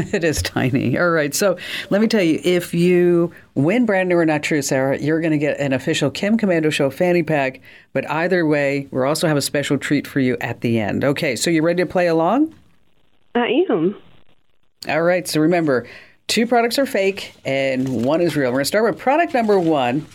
it 0.12 0.24
is 0.24 0.42
tiny. 0.42 0.98
All 0.98 1.10
right. 1.10 1.34
So 1.34 1.56
let 1.90 2.00
me 2.00 2.06
tell 2.06 2.22
you 2.22 2.40
if 2.42 2.72
you 2.72 3.32
win 3.54 3.86
brand 3.86 4.08
new 4.08 4.16
or 4.16 4.24
not 4.24 4.42
true, 4.42 4.62
Sarah, 4.62 4.98
you're 4.98 5.20
going 5.20 5.32
to 5.32 5.38
get 5.38 5.58
an 5.60 5.72
official 5.72 6.10
Kim 6.10 6.38
Komando 6.38 6.72
Show 6.72 6.90
fanny 6.90 7.22
pack. 7.22 7.60
But 7.92 8.08
either 8.10 8.46
way, 8.46 8.88
we'll 8.90 9.04
also 9.04 9.28
have 9.28 9.36
a 9.36 9.42
special 9.42 9.78
treat 9.78 10.06
for 10.06 10.20
you 10.20 10.36
at 10.40 10.60
the 10.62 10.78
end. 10.80 11.04
Okay. 11.04 11.36
So 11.36 11.50
you 11.50 11.62
ready 11.62 11.82
to 11.82 11.88
play 11.88 12.06
along? 12.06 12.54
I 13.34 13.64
am. 13.68 13.96
All 14.88 15.02
right. 15.02 15.28
So 15.28 15.40
remember, 15.40 15.86
two 16.26 16.46
products 16.46 16.78
are 16.78 16.86
fake 16.86 17.34
and 17.44 18.04
one 18.04 18.20
is 18.20 18.36
real. 18.36 18.50
We're 18.50 18.54
going 18.54 18.62
to 18.62 18.66
start 18.66 18.84
with 18.84 18.98
product 18.98 19.34
number 19.34 19.58
one. 19.58 20.06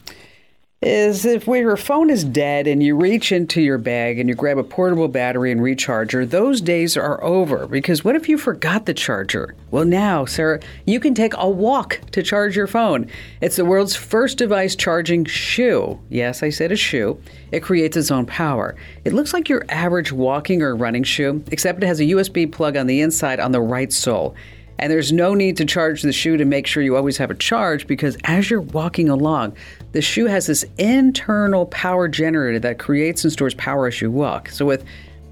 Is 0.82 1.26
if 1.26 1.48
your 1.48 1.78
phone 1.78 2.10
is 2.10 2.24
dead 2.24 2.68
and 2.68 2.84
you 2.84 2.96
reach 2.96 3.32
into 3.32 3.62
your 3.62 3.78
bag 3.78 4.20
and 4.20 4.28
you 4.30 4.36
grab 4.36 4.58
a 4.58 4.64
portable 4.64 5.08
battery 5.08 5.52
and 5.52 5.62
recharger, 5.62 6.30
those 6.30 6.62
days 6.62 6.98
are 6.98 7.24
over. 7.24 7.66
Because 7.66 8.04
what 8.04 8.16
if 8.16 8.28
you 8.28 8.38
forgot 8.38 8.86
the 8.86 8.94
charger? 8.94 9.56
Well, 9.72 9.86
now, 9.86 10.26
Sarah, 10.26 10.60
you 10.86 11.00
can 11.00 11.16
take 11.16 11.34
a 11.38 11.50
walk 11.50 12.00
to 12.12 12.22
charge 12.22 12.56
your 12.56 12.68
phone. 12.68 13.10
It's 13.42 13.56
the 13.56 13.66
world's 13.66 13.96
first 13.96 14.38
device 14.38 14.76
charging 14.76 15.26
shoe. 15.26 16.00
Yes, 16.10 16.44
I 16.44 16.50
said 16.50 16.72
a 16.72 16.76
shoe. 16.76 17.20
It 17.52 17.64
creates 17.64 17.98
its 17.98 18.12
own 18.12 18.26
power. 18.26 18.76
It 19.06 19.14
looks 19.14 19.34
like 19.34 19.50
your 19.50 19.66
average 19.70 20.12
walking 20.12 20.62
or 20.62 20.76
running 20.76 21.04
shoe, 21.04 21.44
except 21.52 21.82
it 21.82 21.88
has 21.88 22.00
a 22.00 22.06
USB 22.06 22.52
plug 22.52 22.78
on 22.78 22.86
the 22.86 23.02
inside 23.02 23.40
on 23.40 23.54
the 23.54 23.62
right 23.62 23.92
sole. 23.92 24.36
And 24.80 24.92
there's 24.92 25.12
no 25.12 25.34
need 25.34 25.58
to 25.58 25.66
charge 25.66 26.02
the 26.02 26.12
shoe 26.12 26.38
to 26.38 26.46
make 26.46 26.68
sure 26.68 26.84
you 26.84 26.96
always 26.96 27.18
have 27.18 27.32
a 27.32 27.36
charge 27.36 27.88
because 27.88 28.18
as 28.26 28.50
you're 28.50 28.62
walking 28.62 29.10
along, 29.10 29.56
the 29.94 30.02
shoe 30.02 30.26
has 30.26 30.48
this 30.48 30.66
internal 30.78 31.66
power 31.68 32.08
generator 32.08 32.60
that 32.60 32.80
creates 32.80 33.24
and 33.24 33.32
stores 33.32 33.54
power 33.54 33.88
as 33.88 34.02
you 34.02 34.12
walk. 34.12 34.50
So 34.50 34.66
with 34.66 34.84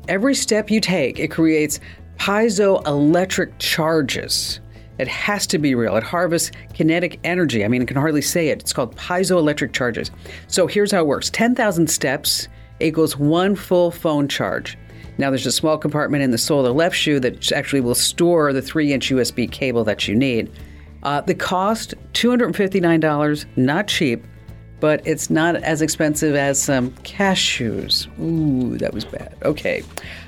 every 0.08 0.36
step 0.36 0.72
you 0.72 0.80
take, 0.80 1.20
it 1.20 1.30
creates 1.30 1.80
piezoelectric 2.18 3.54
charges. 3.60 4.62
It 5.00 5.08
has 5.08 5.48
to 5.48 5.58
be 5.58 5.76
real. 5.76 5.98
It 5.98 6.04
harvests 6.04 6.52
kinetic 6.74 7.20
energy. 7.24 7.66
I 7.66 7.68
mean, 7.68 7.82
I 7.82 7.86
can 7.86 7.98
hardly 7.98 8.22
say 8.22 8.50
it. 8.50 8.62
It's 8.62 8.74
called 8.74 8.96
piezoelectric 8.96 9.74
charges. 9.74 10.12
So 10.48 10.68
here's 10.68 10.92
how 10.92 11.00
it 11.00 11.08
works 11.08 11.30
10,000 11.32 11.90
steps 11.90 12.48
equals 12.80 13.18
one 13.18 13.56
full 13.56 13.92
phone 13.92 14.28
charge. 14.28 14.78
Now, 15.18 15.30
there's 15.30 15.46
a 15.46 15.52
small 15.52 15.78
compartment 15.78 16.24
in 16.24 16.32
the 16.32 16.38
sole 16.38 16.60
of 16.60 16.66
the 16.66 16.74
left 16.74 16.96
shoe 16.96 17.20
that 17.20 17.52
actually 17.52 17.82
will 17.82 17.96
store 17.96 18.52
the 18.52 18.62
3 18.62 18.94
inch 18.94 19.10
USB 19.10 19.52
cable 19.52 19.84
that 19.84 20.08
you 20.08 20.16
need. 20.16 20.52
Uh, 21.04 21.22
the 21.22 21.36
cost 21.36 21.94
$259, 22.14 23.46
not 23.56 23.88
cheap, 23.88 24.26
but 24.80 25.06
it's 25.08 25.30
not 25.30 25.56
as 25.56 25.82
expensive 25.82 26.36
as 26.36 26.62
some 26.62 26.92
cashews. 27.04 28.08
Ooh, 28.20 28.78
that 28.78 28.94
was 28.94 29.06
bad. 29.06 29.36
Okay. 29.44 29.84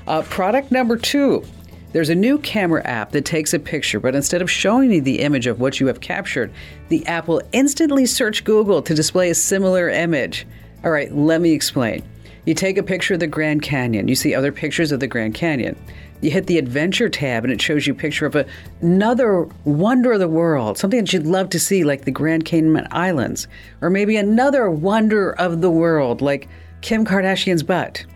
Uh, 0.06 0.22
product 0.22 0.70
number 0.70 0.96
two. 0.96 1.44
There's 1.92 2.08
a 2.10 2.14
new 2.14 2.38
camera 2.38 2.82
app 2.84 3.12
that 3.12 3.24
takes 3.24 3.54
a 3.54 3.58
picture, 3.58 4.00
but 4.00 4.14
instead 4.14 4.42
of 4.42 4.50
showing 4.50 4.92
you 4.92 5.00
the 5.00 5.20
image 5.20 5.46
of 5.46 5.60
what 5.60 5.80
you 5.80 5.86
have 5.86 6.00
captured, 6.00 6.52
the 6.88 7.06
app 7.06 7.28
will 7.28 7.42
instantly 7.52 8.06
search 8.06 8.44
Google 8.44 8.82
to 8.82 8.94
display 8.94 9.30
a 9.30 9.34
similar 9.34 9.88
image. 9.88 10.46
All 10.84 10.90
right, 10.90 11.12
let 11.12 11.40
me 11.40 11.52
explain. 11.52 12.02
You 12.46 12.54
take 12.54 12.78
a 12.78 12.82
picture 12.82 13.14
of 13.14 13.20
the 13.20 13.26
Grand 13.26 13.62
Canyon. 13.62 14.06
You 14.06 14.14
see 14.14 14.32
other 14.32 14.52
pictures 14.52 14.92
of 14.92 15.00
the 15.00 15.08
Grand 15.08 15.34
Canyon. 15.34 15.76
You 16.20 16.30
hit 16.30 16.46
the 16.46 16.58
Adventure 16.58 17.08
tab 17.08 17.42
and 17.42 17.52
it 17.52 17.60
shows 17.60 17.88
you 17.88 17.92
a 17.92 17.96
picture 17.96 18.24
of 18.24 18.36
a, 18.36 18.46
another 18.80 19.48
wonder 19.64 20.12
of 20.12 20.20
the 20.20 20.28
world, 20.28 20.78
something 20.78 21.00
that 21.00 21.12
you'd 21.12 21.26
love 21.26 21.50
to 21.50 21.58
see, 21.58 21.82
like 21.82 22.04
the 22.04 22.12
Grand 22.12 22.44
Cayman 22.44 22.86
Islands, 22.92 23.48
or 23.80 23.90
maybe 23.90 24.16
another 24.16 24.70
wonder 24.70 25.32
of 25.32 25.60
the 25.60 25.70
world, 25.70 26.22
like 26.22 26.48
Kim 26.82 27.04
Kardashian's 27.04 27.64
butt. 27.64 28.06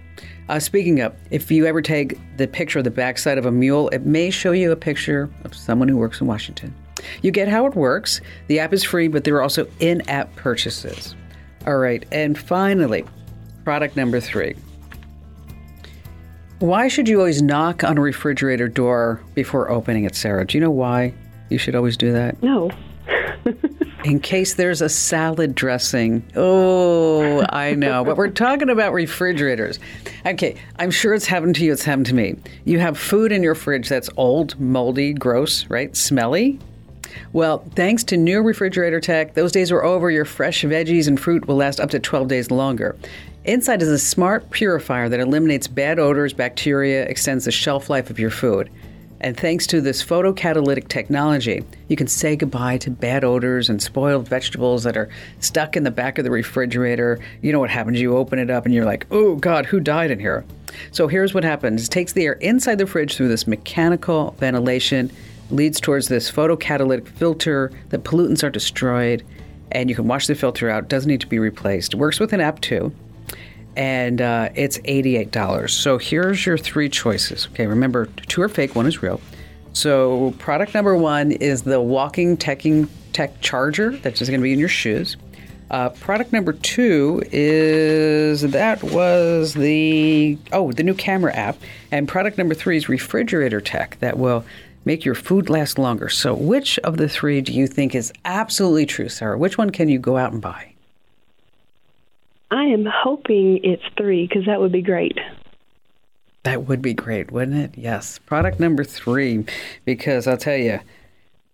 Uh, 0.49 0.61
speaking 0.61 1.01
of, 1.01 1.13
if 1.31 1.51
you 1.51 1.67
ever 1.67 1.83
take 1.83 2.19
the 2.37 2.47
picture 2.47 2.79
of 2.79 2.85
the 2.85 2.91
backside 2.91 3.37
of 3.37 3.47
a 3.47 3.53
mule, 3.53 3.89
it 3.89 4.07
may 4.07 4.31
show 4.31 4.53
you 4.53 4.71
a 4.71 4.77
picture 4.77 5.29
of 5.45 5.55
someone 5.55 5.89
who 5.89 5.97
works 5.97 6.21
in 6.21 6.29
Washington. 6.29 6.73
You 7.23 7.33
get 7.33 7.49
how 7.49 7.67
it 7.67 7.75
works. 7.75 8.21
The 8.47 8.61
app 8.61 8.73
is 8.73 8.85
free, 8.85 9.09
but 9.09 9.25
there 9.25 9.35
are 9.35 9.43
also 9.43 9.67
in 9.81 10.09
app 10.09 10.35
purchases. 10.37 11.17
All 11.67 11.79
right, 11.79 12.07
and 12.13 12.39
finally, 12.39 13.05
Product 13.65 13.97
number 13.97 14.21
three. 14.21 14.55
Why 16.61 16.89
should 16.89 17.09
you 17.09 17.19
always 17.19 17.41
knock 17.41 17.85
on 17.85 17.97
a 17.97 18.01
refrigerator 18.01 18.69
door 18.69 19.23
before 19.35 19.71
opening 19.71 20.05
it, 20.05 20.15
Sarah? 20.15 20.47
Do 20.47 20.59
you 20.59 20.63
know 20.63 20.71
why 20.71 21.15
you 21.49 21.57
should 21.57 21.75
always 21.75 21.97
do 21.97 22.13
that? 22.13 22.43
No. 22.43 22.71
In 24.05 24.21
case 24.21 24.55
there's 24.55 24.81
a 24.81 24.89
salad 24.89 25.55
dressing. 25.55 26.23
Oh, 26.35 27.45
I 27.51 27.75
know. 27.75 28.05
but 28.05 28.17
we're 28.17 28.29
talking 28.31 28.71
about 28.71 28.93
refrigerators. 28.93 29.79
Okay, 30.27 30.57
I'm 30.79 30.91
sure 30.91 31.15
it's 31.15 31.27
happened 31.27 31.55
to 31.57 31.65
you, 31.65 31.73
it's 31.73 31.85
happened 31.85 32.07
to 32.07 32.15
me. 32.15 32.37
You 32.65 32.79
have 32.79 32.99
food 32.99 33.33
in 33.33 33.43
your 33.43 33.55
fridge 33.55 33.89
that's 33.89 34.09
old, 34.17 34.59
moldy, 34.59 35.13
gross, 35.13 35.67
right? 35.69 35.95
Smelly. 35.95 36.59
Well, 37.33 37.65
thanks 37.75 38.05
to 38.05 38.17
new 38.17 38.41
refrigerator 38.41 39.01
tech, 39.01 39.35
those 39.35 39.53
days 39.53 39.71
are 39.71 39.83
over. 39.83 40.11
Your 40.11 40.25
fresh 40.25 40.63
veggies 40.63 41.09
and 41.09 41.19
fruit 41.19 41.47
will 41.47 41.57
last 41.57 41.81
up 41.81 41.91
to 41.91 41.99
12 41.99 42.29
days 42.29 42.51
longer. 42.51 42.97
Inside 43.47 43.81
is 43.81 43.89
a 43.89 43.99
smart 43.99 44.51
purifier 44.51 45.09
that 45.09 45.19
eliminates 45.19 45.67
bad 45.67 45.99
odors, 45.99 46.35
bacteria, 46.35 47.07
extends 47.07 47.47
the 47.47 47.51
shelf 47.51 47.89
life 47.89 48.11
of 48.11 48.19
your 48.19 48.31
food. 48.31 48.69
And 49.23 49.35
thanks 49.35 49.67
to 49.69 49.81
this 49.81 50.05
photocatalytic 50.05 50.89
technology, 50.89 51.65
you 51.89 51.97
can 51.97 52.07
say 52.07 52.37
goodbye 52.37 52.77
to 52.79 52.91
bad 52.91 53.25
odors 53.25 53.71
and 53.71 53.81
spoiled 53.81 54.29
vegetables 54.29 54.83
that 54.85 54.95
are 54.95 55.09
stuck 55.41 55.75
in 55.75 55.85
the 55.85 55.91
back 55.91 56.19
of 56.19 56.25
the 56.25 56.31
refrigerator. 56.31 57.19
You 57.41 57.53
know 57.53 57.61
what 57.61 57.71
happens? 57.71 57.99
You 57.99 58.15
open 58.15 58.39
it 58.39 58.51
up 58.51 58.67
and 58.67 58.75
you're 58.75 58.85
like, 58.85 59.07
oh 59.11 59.37
God, 59.37 59.65
who 59.65 59.81
died 59.81 60.11
in 60.11 60.21
here? 60.21 60.45
So 60.93 61.09
here's 61.09 61.33
what 61.33 61.43
happens 61.43 61.87
it 61.87 61.91
takes 61.91 62.13
the 62.13 62.27
air 62.27 62.35
inside 62.35 62.77
the 62.77 62.87
fridge 62.87 63.17
through 63.17 63.29
this 63.29 63.47
mechanical 63.47 64.33
ventilation, 64.39 65.11
leads 65.51 65.81
towards 65.81 66.09
this 66.09 66.31
photocatalytic 66.31 67.09
filter 67.09 67.73
that 67.89 68.05
pollutants 68.05 68.43
are 68.43 68.51
destroyed, 68.51 69.25
and 69.73 69.89
you 69.89 69.97
can 69.97 70.07
wash 70.07 70.27
the 70.27 70.35
filter 70.35 70.69
out. 70.69 70.89
Doesn't 70.89 71.09
need 71.09 71.23
to 71.23 71.27
be 71.27 71.39
replaced. 71.39 71.95
It 71.95 71.97
works 71.97 72.21
with 72.21 72.35
an 72.35 72.41
app 72.41 72.61
too 72.61 72.93
and 73.77 74.21
uh, 74.21 74.51
it's 74.55 74.79
$88. 74.79 75.71
So 75.71 75.99
here's 75.99 76.45
your 76.45 76.59
three 76.59 76.89
choices. 76.89 77.49
Okay, 77.53 77.67
remember, 77.67 78.07
two 78.29 78.43
are 78.43 78.49
fake, 78.49 78.75
one 78.75 78.87
is 78.87 79.03
real. 79.03 79.21
So 79.73 80.35
product 80.39 80.75
number 80.75 80.97
one 80.97 81.33
is 81.33 81.63
the 81.63 81.81
walking 81.81 82.37
teching 82.37 82.89
tech 83.13 83.41
charger 83.41 83.97
that's 83.99 84.19
just 84.19 84.31
going 84.31 84.41
to 84.41 84.43
be 84.43 84.53
in 84.53 84.59
your 84.59 84.69
shoes. 84.69 85.17
Uh, 85.71 85.89
product 85.91 86.33
number 86.33 86.53
two 86.53 87.23
is 87.31 88.43
that 88.43 88.83
was 88.83 89.55
the 89.55 90.37
oh 90.53 90.73
the 90.73 90.83
new 90.83 90.95
camera 90.95 91.33
app, 91.33 91.57
and 91.93 92.09
product 92.09 92.37
number 92.39 92.55
three 92.55 92.77
is 92.77 92.89
refrigerator 92.89 93.61
tech 93.61 93.97
that 94.01 94.19
will 94.19 94.45
make 94.85 95.05
your 95.05 95.15
food 95.15 95.49
last 95.49 95.79
longer. 95.79 96.09
So 96.09 96.35
which 96.35 96.79
of 96.81 96.97
the 96.97 97.09
three 97.09 97.41
do 97.41 97.53
you 97.53 97.69
think 97.69 97.95
is 97.95 98.13
absolutely 98.25 98.87
true, 98.87 99.09
Sarah? 99.09 99.39
Which 99.39 99.59
one 99.59 99.71
can 99.71 99.89
you 99.89 100.01
go 100.01 100.17
out 100.17 100.33
and 100.33 100.43
buy? 100.43 100.70
I 102.51 102.65
am 102.65 102.87
hoping 102.87 103.61
it's 103.63 103.83
three 103.97 104.27
because 104.27 104.47
that 104.47 104.61
would 104.61 104.73
be 104.73 104.83
great. 104.83 105.19
That 106.43 106.67
would 106.67 106.83
be 106.83 106.95
great, 106.95 107.31
wouldn't 107.31 107.57
it? 107.57 107.79
Yes. 107.79 108.19
Product 108.19 108.59
number 108.59 108.83
three, 108.83 109.45
because 109.85 110.27
I'll 110.27 110.39
tell 110.39 110.57
you, 110.57 110.81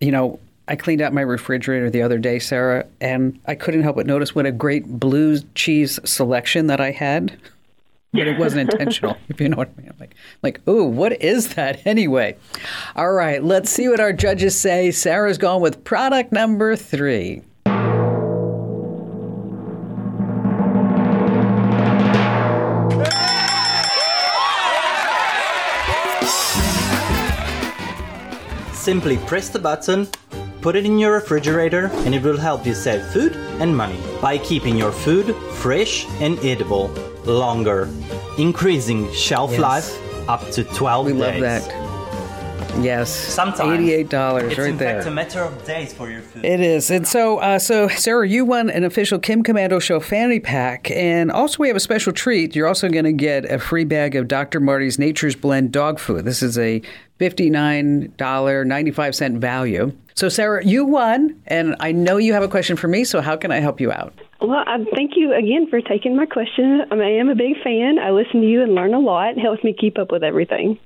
you 0.00 0.12
know, 0.12 0.38
I 0.68 0.76
cleaned 0.76 1.00
out 1.00 1.12
my 1.12 1.20
refrigerator 1.20 1.90
the 1.90 2.02
other 2.02 2.18
day, 2.18 2.38
Sarah, 2.38 2.86
and 3.00 3.38
I 3.46 3.54
couldn't 3.54 3.82
help 3.82 3.96
but 3.96 4.06
notice 4.06 4.34
what 4.34 4.46
a 4.46 4.52
great 4.52 4.86
blue 4.86 5.38
cheese 5.54 5.98
selection 6.04 6.66
that 6.68 6.80
I 6.80 6.90
had. 6.90 7.38
But 8.12 8.28
it 8.28 8.38
wasn't 8.38 8.72
intentional, 8.72 9.16
if 9.28 9.40
you 9.40 9.48
know 9.48 9.58
what 9.58 9.70
I 9.76 9.80
mean. 9.80 9.90
I'm 9.90 9.96
like, 9.98 10.14
like, 10.42 10.66
ooh, 10.68 10.84
what 10.84 11.20
is 11.20 11.54
that 11.54 11.82
anyway? 11.86 12.36
All 12.94 13.12
right, 13.12 13.42
let's 13.44 13.70
see 13.70 13.88
what 13.88 14.00
our 14.00 14.12
judges 14.12 14.58
say. 14.58 14.90
Sarah's 14.90 15.38
gone 15.38 15.60
with 15.60 15.84
product 15.84 16.32
number 16.32 16.76
three. 16.76 17.42
Simply 28.86 29.16
press 29.16 29.48
the 29.48 29.58
button, 29.58 30.06
put 30.60 30.76
it 30.76 30.86
in 30.86 30.96
your 30.96 31.14
refrigerator, 31.14 31.90
and 32.04 32.14
it 32.14 32.22
will 32.22 32.36
help 32.36 32.64
you 32.64 32.72
save 32.72 33.04
food 33.06 33.34
and 33.60 33.76
money 33.76 33.98
by 34.22 34.38
keeping 34.38 34.76
your 34.76 34.92
food 34.92 35.34
fresh 35.54 36.06
and 36.20 36.38
edible 36.44 36.86
longer, 37.24 37.88
increasing 38.38 39.12
shelf 39.12 39.50
yes. 39.50 39.60
life 39.60 40.28
up 40.28 40.48
to 40.52 40.62
12 40.62 41.06
we 41.06 41.12
days. 41.14 41.20
We 41.20 41.26
love 41.26 41.40
that. 41.40 41.85
Yes, 42.80 43.10
sometimes 43.10 43.72
eighty-eight 43.72 44.08
dollars 44.08 44.56
right 44.58 44.68
in 44.68 44.76
there. 44.76 44.98
It's 44.98 45.06
a 45.06 45.10
matter 45.10 45.42
of 45.42 45.64
days 45.64 45.92
for 45.92 46.08
your 46.10 46.20
food. 46.20 46.44
It 46.44 46.60
is, 46.60 46.90
and 46.90 47.08
so 47.08 47.38
uh, 47.38 47.58
so 47.58 47.88
Sarah, 47.88 48.28
you 48.28 48.44
won 48.44 48.70
an 48.70 48.84
official 48.84 49.18
Kim 49.18 49.42
Komando 49.42 49.80
Show 49.80 49.98
fanny 50.00 50.40
pack, 50.40 50.90
and 50.90 51.32
also 51.32 51.58
we 51.58 51.68
have 51.68 51.76
a 51.76 51.80
special 51.80 52.12
treat. 52.12 52.54
You're 52.54 52.68
also 52.68 52.88
going 52.88 53.06
to 53.06 53.12
get 53.12 53.50
a 53.50 53.58
free 53.58 53.84
bag 53.84 54.14
of 54.14 54.28
Dr. 54.28 54.60
Marty's 54.60 54.98
Nature's 54.98 55.34
Blend 55.34 55.72
dog 55.72 55.98
food. 55.98 56.24
This 56.24 56.42
is 56.42 56.58
a 56.58 56.82
$59.95 57.20 59.38
value. 59.38 59.92
So, 60.14 60.28
Sarah, 60.28 60.64
you 60.64 60.84
won, 60.84 61.40
and 61.46 61.76
I 61.80 61.92
know 61.92 62.16
you 62.16 62.32
have 62.32 62.42
a 62.42 62.48
question 62.48 62.76
for 62.76 62.88
me, 62.88 63.04
so 63.04 63.20
how 63.20 63.36
can 63.36 63.52
I 63.52 63.60
help 63.60 63.80
you 63.80 63.92
out? 63.92 64.14
Well, 64.40 64.64
I 64.66 64.84
thank 64.94 65.12
you 65.16 65.34
again 65.34 65.68
for 65.68 65.80
taking 65.80 66.16
my 66.16 66.26
question. 66.26 66.82
I, 66.90 66.94
mean, 66.94 67.04
I 67.04 67.12
am 67.18 67.28
a 67.28 67.34
big 67.34 67.62
fan. 67.62 67.98
I 67.98 68.10
listen 68.10 68.42
to 68.42 68.46
you 68.46 68.62
and 68.62 68.74
learn 68.74 68.94
a 68.94 68.98
lot. 68.98 69.36
It 69.36 69.40
helps 69.40 69.64
me 69.64 69.74
keep 69.78 69.98
up 69.98 70.10
with 70.10 70.22
everything. 70.22 70.78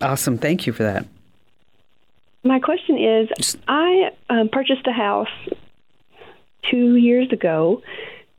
Awesome. 0.00 0.38
Thank 0.38 0.66
you 0.66 0.72
for 0.72 0.82
that. 0.84 1.06
My 2.42 2.58
question 2.58 2.96
is 2.98 3.56
I 3.68 4.10
um, 4.30 4.48
purchased 4.50 4.86
a 4.86 4.92
house 4.92 5.28
two 6.70 6.96
years 6.96 7.30
ago, 7.32 7.82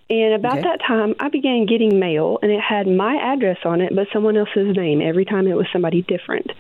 and 0.10 0.34
about 0.34 0.60
okay. 0.60 0.64
that 0.64 0.80
time, 0.86 1.16
I 1.20 1.30
began 1.30 1.66
getting 1.68 2.00
mail, 2.00 2.40
and 2.42 2.52
it 2.52 2.60
had 2.60 2.88
my 2.88 3.16
address 3.16 3.60
on 3.64 3.82
it, 3.82 3.96
but 3.96 4.08
someone 4.12 4.38
else's 4.38 4.76
name 4.76 5.02
every 5.02 5.26
time 5.26 5.48
it 5.48 5.56
was 5.56 5.68
somebody 5.72 6.02
different. 6.02 6.52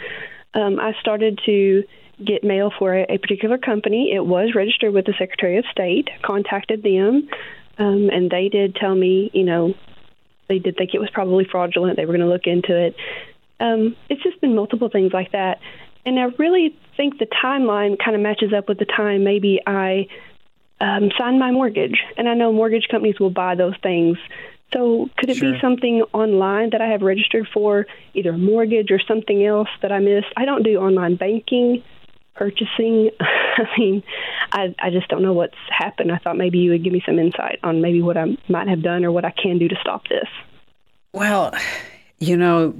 Um, 0.53 0.79
I 0.79 0.93
started 0.99 1.39
to 1.45 1.83
get 2.23 2.43
mail 2.43 2.71
for 2.77 2.93
a, 2.93 3.05
a 3.09 3.17
particular 3.17 3.57
company. 3.57 4.11
It 4.13 4.23
was 4.23 4.53
registered 4.53 4.93
with 4.93 5.05
the 5.05 5.13
Secretary 5.17 5.57
of 5.57 5.65
State, 5.71 6.09
contacted 6.21 6.83
them. 6.83 7.27
um, 7.79 8.09
and 8.09 8.29
they 8.29 8.49
did 8.49 8.75
tell 8.75 8.93
me, 8.93 9.31
you 9.33 9.43
know, 9.43 9.73
they 10.47 10.59
did 10.59 10.75
think 10.75 10.93
it 10.93 10.99
was 10.99 11.09
probably 11.09 11.45
fraudulent. 11.49 11.97
They 11.97 12.05
were 12.05 12.13
going 12.15 12.27
to 12.27 12.31
look 12.31 12.45
into 12.45 12.75
it. 12.75 12.95
Um, 13.61 13.95
it's 14.09 14.23
just 14.23 14.41
been 14.41 14.55
multiple 14.55 14.89
things 14.89 15.13
like 15.13 15.31
that, 15.33 15.59
and 16.05 16.19
I 16.19 16.25
really 16.37 16.75
think 16.97 17.19
the 17.19 17.27
timeline 17.27 17.97
kind 18.03 18.15
of 18.15 18.21
matches 18.21 18.53
up 18.53 18.67
with 18.67 18.79
the 18.79 18.85
time 18.85 19.23
maybe 19.23 19.61
I 19.65 20.07
um, 20.79 21.11
signed 21.17 21.39
my 21.39 21.51
mortgage, 21.51 21.99
and 22.17 22.27
I 22.27 22.33
know 22.33 22.51
mortgage 22.51 22.87
companies 22.89 23.19
will 23.19 23.29
buy 23.29 23.55
those 23.55 23.75
things. 23.83 24.17
So 24.73 25.09
could 25.17 25.29
it 25.29 25.37
Sure. 25.37 25.53
be 25.53 25.59
something 25.59 26.01
online 26.13 26.69
that 26.71 26.81
I 26.81 26.87
have 26.87 27.01
registered 27.01 27.47
for, 27.53 27.85
either 28.13 28.31
a 28.31 28.37
mortgage 28.37 28.89
or 28.89 28.99
something 28.99 29.45
else 29.45 29.67
that 29.81 29.91
I 29.91 29.99
missed? 29.99 30.27
I 30.37 30.45
don't 30.45 30.63
do 30.63 30.77
online 30.79 31.15
banking, 31.15 31.83
purchasing. 32.35 33.11
I 33.19 33.67
mean, 33.77 34.01
I 34.51 34.73
I 34.79 34.89
just 34.89 35.07
don't 35.09 35.21
know 35.21 35.33
what's 35.33 35.57
happened. 35.69 36.11
I 36.11 36.17
thought 36.17 36.37
maybe 36.37 36.59
you 36.59 36.71
would 36.71 36.83
give 36.83 36.93
me 36.93 37.03
some 37.05 37.19
insight 37.19 37.59
on 37.63 37.81
maybe 37.81 38.01
what 38.01 38.17
I 38.17 38.37
might 38.47 38.69
have 38.69 38.81
done 38.81 39.03
or 39.05 39.11
what 39.11 39.25
I 39.25 39.31
can 39.31 39.59
do 39.59 39.67
to 39.67 39.75
stop 39.81 40.07
this. 40.07 40.29
Well, 41.13 41.53
you 42.19 42.37
know, 42.37 42.73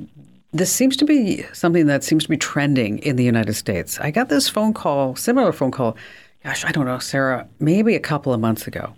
this 0.54 0.72
seems 0.72 0.98
to 0.98 1.06
be 1.06 1.44
something 1.54 1.88
that 1.88 2.04
seems 2.04 2.24
to 2.24 2.30
be 2.30 2.38
trending 2.38 3.00
in 3.00 3.16
the 3.16 3.24
United 3.24 3.54
States. 3.54 4.00
I 4.00 4.12
got 4.12 4.30
this 4.30 4.50
phone 4.50 4.74
call, 4.74 5.16
similar 5.16 5.52
phone 5.52 5.72
call, 5.72 5.96
gosh, 6.44 6.66
I 6.66 6.72
don't 6.72 6.86
know, 6.86 7.00
Sarah, 7.00 7.48
maybe 7.60 7.96
a 7.96 8.00
couple 8.00 8.34
of 8.34 8.40
months 8.40 8.68
ago. 8.68 8.94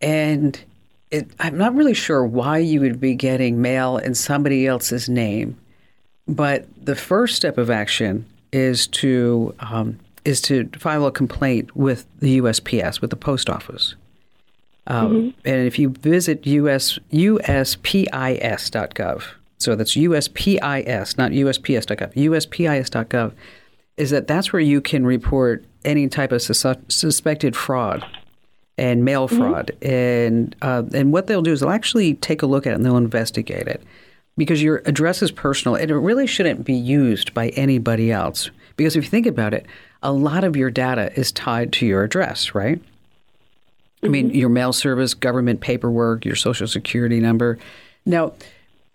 And 0.00 0.62
it, 1.10 1.28
I'm 1.40 1.56
not 1.56 1.74
really 1.74 1.94
sure 1.94 2.24
why 2.24 2.58
you 2.58 2.80
would 2.80 3.00
be 3.00 3.14
getting 3.14 3.62
mail 3.62 3.96
in 3.96 4.14
somebody 4.14 4.66
else's 4.66 5.08
name, 5.08 5.56
but 6.26 6.66
the 6.84 6.94
first 6.96 7.36
step 7.36 7.56
of 7.56 7.70
action 7.70 8.26
is 8.52 8.86
to 8.88 9.54
um, 9.60 9.98
is 10.24 10.40
to 10.42 10.68
file 10.78 11.06
a 11.06 11.12
complaint 11.12 11.74
with 11.74 12.04
the 12.20 12.38
USPS, 12.40 13.00
with 13.00 13.08
the 13.10 13.16
post 13.16 13.48
office. 13.48 13.94
Um, 14.86 15.32
And 15.44 15.66
if 15.66 15.78
you 15.78 15.90
visit 15.90 16.46
US, 16.46 16.98
USPIS.gov, 17.12 17.62
so 19.58 19.74
that's 19.74 19.94
USPIS, 19.94 21.18
not 21.18 21.32
USPS.gov, 21.32 22.14
USPIS.gov, 22.14 23.32
is 23.96 24.10
that 24.10 24.28
that's 24.28 24.52
where 24.52 24.62
you 24.62 24.80
can 24.80 25.04
report 25.04 25.64
any 25.84 26.08
type 26.08 26.32
of 26.32 26.40
sus- 26.40 26.76
suspected 26.88 27.56
fraud 27.56 28.04
and 28.78 29.04
mail 29.04 29.26
fraud. 29.26 29.72
And 29.82 30.54
uh, 30.62 30.84
and 30.94 31.12
what 31.12 31.26
they'll 31.26 31.42
do 31.42 31.52
is 31.52 31.60
they'll 31.60 31.70
actually 31.70 32.14
take 32.14 32.42
a 32.42 32.46
look 32.46 32.66
at 32.66 32.72
it 32.72 32.76
and 32.76 32.84
they'll 32.84 32.96
investigate 32.96 33.66
it 33.66 33.82
because 34.36 34.62
your 34.62 34.82
address 34.86 35.20
is 35.20 35.32
personal 35.32 35.74
and 35.74 35.90
it 35.90 35.96
really 35.96 36.28
shouldn't 36.28 36.64
be 36.64 36.74
used 36.74 37.34
by 37.34 37.48
anybody 37.50 38.12
else. 38.12 38.50
Because 38.76 38.94
if 38.94 39.04
you 39.04 39.10
think 39.10 39.26
about 39.26 39.52
it, 39.52 39.66
a 40.04 40.12
lot 40.12 40.44
of 40.44 40.56
your 40.56 40.70
data 40.70 41.12
is 41.18 41.32
tied 41.32 41.72
to 41.74 41.86
your 41.86 42.04
address, 42.04 42.54
right? 42.54 42.80
I 44.04 44.06
mean, 44.06 44.30
your 44.30 44.48
mail 44.48 44.72
service, 44.72 45.12
government 45.12 45.60
paperwork, 45.60 46.24
your 46.24 46.36
social 46.36 46.68
security 46.68 47.18
number. 47.18 47.58
Now, 48.06 48.34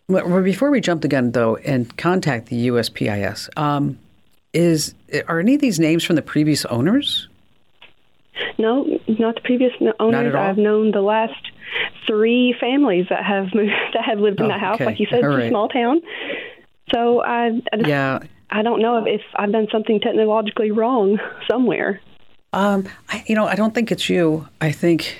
w- 0.10 0.42
before 0.44 0.70
we 0.72 0.82
jump 0.82 1.02
the 1.02 1.08
gun, 1.08 1.32
though, 1.32 1.56
and 1.58 1.96
contact 1.98 2.48
the 2.48 2.68
USPIS, 2.68 3.50
um, 3.58 3.98
is 4.54 4.94
are 5.28 5.39
any 5.39 5.56
of 5.56 5.62
these 5.62 5.80
names 5.80 6.04
from 6.04 6.16
the 6.16 6.22
previous 6.22 6.66
owners? 6.66 7.28
No, 8.58 8.84
not 9.08 9.36
the 9.36 9.42
previous 9.42 9.72
owners. 10.00 10.36
I've 10.36 10.58
known 10.58 10.92
the 10.92 11.02
last 11.02 11.34
three 12.08 12.56
families 12.60 13.06
that 13.10 13.24
have 13.24 13.54
moved, 13.54 13.72
that 13.94 14.04
have 14.06 14.20
lived 14.20 14.39
in 14.39 14.46
Oh, 14.46 14.50
that 14.50 14.60
house. 14.60 14.76
okay. 14.76 14.86
Like 14.86 15.00
you 15.00 15.08
said, 15.10 15.24
All 15.24 15.32
it's 15.32 15.38
right. 15.38 15.46
a 15.46 15.50
small 15.50 15.70
town. 15.70 16.02
So 16.94 17.22
I, 17.24 17.48
I, 17.72 17.78
just- 17.78 17.88
Yeah. 17.89 18.20
I 18.50 18.62
don't 18.62 18.82
know 18.82 18.98
if, 19.04 19.08
if 19.08 19.22
I've 19.36 19.52
done 19.52 19.68
something 19.72 20.00
technologically 20.00 20.70
wrong 20.72 21.18
somewhere. 21.50 22.00
Um, 22.52 22.88
I, 23.10 23.24
you 23.26 23.34
know, 23.34 23.48
I 23.48 23.56
don't 23.56 23.74
think 23.74 23.92
it's 23.92 24.08
you. 24.10 24.48
I 24.62 24.72
think, 24.72 25.18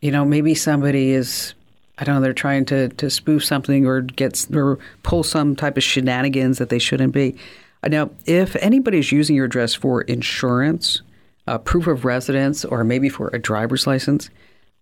you 0.00 0.12
know, 0.12 0.24
maybe 0.24 0.54
somebody 0.54 1.10
is, 1.10 1.54
I 1.98 2.04
don't 2.04 2.16
know, 2.16 2.20
they're 2.20 2.32
trying 2.32 2.64
to, 2.66 2.88
to 2.88 3.10
spoof 3.10 3.44
something 3.44 3.86
or 3.86 4.02
get 4.02 4.46
or 4.54 4.78
pull 5.02 5.22
some 5.24 5.56
type 5.56 5.76
of 5.76 5.82
shenanigans 5.82 6.58
that 6.58 6.68
they 6.68 6.78
shouldn't 6.78 7.12
be. 7.12 7.36
Uh, 7.82 7.88
Now, 7.88 8.10
if 8.24 8.56
anybody's 8.56 9.12
using 9.12 9.36
your 9.36 9.46
address 9.46 9.74
for 9.74 10.02
insurance, 10.02 11.02
uh, 11.46 11.58
proof 11.58 11.86
of 11.86 12.04
residence, 12.04 12.64
or 12.64 12.84
maybe 12.84 13.08
for 13.08 13.28
a 13.28 13.38
driver's 13.38 13.86
license, 13.86 14.30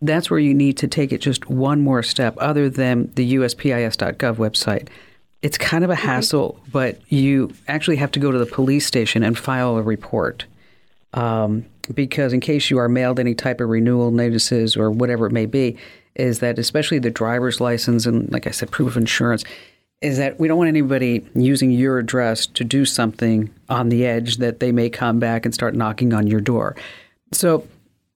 that's 0.02 0.30
where 0.30 0.40
you 0.40 0.52
need 0.52 0.76
to 0.78 0.88
take 0.88 1.12
it 1.12 1.18
just 1.18 1.48
one 1.48 1.80
more 1.80 2.02
step 2.02 2.34
other 2.38 2.68
than 2.68 3.10
the 3.14 3.34
USPIS.gov 3.36 4.36
website. 4.36 4.88
It's 5.42 5.56
kind 5.56 5.84
of 5.84 5.90
a 5.90 5.94
hassle, 5.94 6.60
but 6.72 7.00
you 7.10 7.52
actually 7.68 7.96
have 7.96 8.10
to 8.12 8.20
go 8.20 8.30
to 8.30 8.38
the 8.38 8.46
police 8.46 8.86
station 8.86 9.22
and 9.22 9.38
file 9.38 9.76
a 9.76 9.82
report 9.82 10.44
um, 11.14 11.64
because 11.94 12.32
in 12.32 12.40
case 12.40 12.70
you 12.70 12.78
are 12.78 12.88
mailed 12.88 13.20
any 13.20 13.34
type 13.34 13.60
of 13.60 13.68
renewal 13.68 14.10
notices 14.10 14.76
or 14.76 14.90
whatever 14.90 15.26
it 15.26 15.32
may 15.32 15.46
be, 15.46 15.76
is 16.16 16.40
that 16.40 16.58
especially 16.58 16.98
the 16.98 17.10
driver's 17.10 17.60
license 17.60 18.06
and, 18.06 18.30
like 18.32 18.46
I 18.46 18.50
said, 18.50 18.70
proof 18.70 18.88
of 18.88 18.96
insurance, 18.96 19.44
is 20.02 20.18
that 20.18 20.38
we 20.38 20.48
don't 20.48 20.58
want 20.58 20.68
anybody 20.68 21.24
using 21.34 21.70
your 21.70 21.98
address 21.98 22.46
to 22.46 22.64
do 22.64 22.84
something 22.84 23.50
on 23.68 23.88
the 23.88 24.04
edge 24.04 24.36
that 24.38 24.60
they 24.60 24.72
may 24.72 24.90
come 24.90 25.18
back 25.18 25.44
and 25.44 25.54
start 25.54 25.74
knocking 25.74 26.12
on 26.12 26.26
your 26.26 26.40
door. 26.40 26.76
So, 27.32 27.66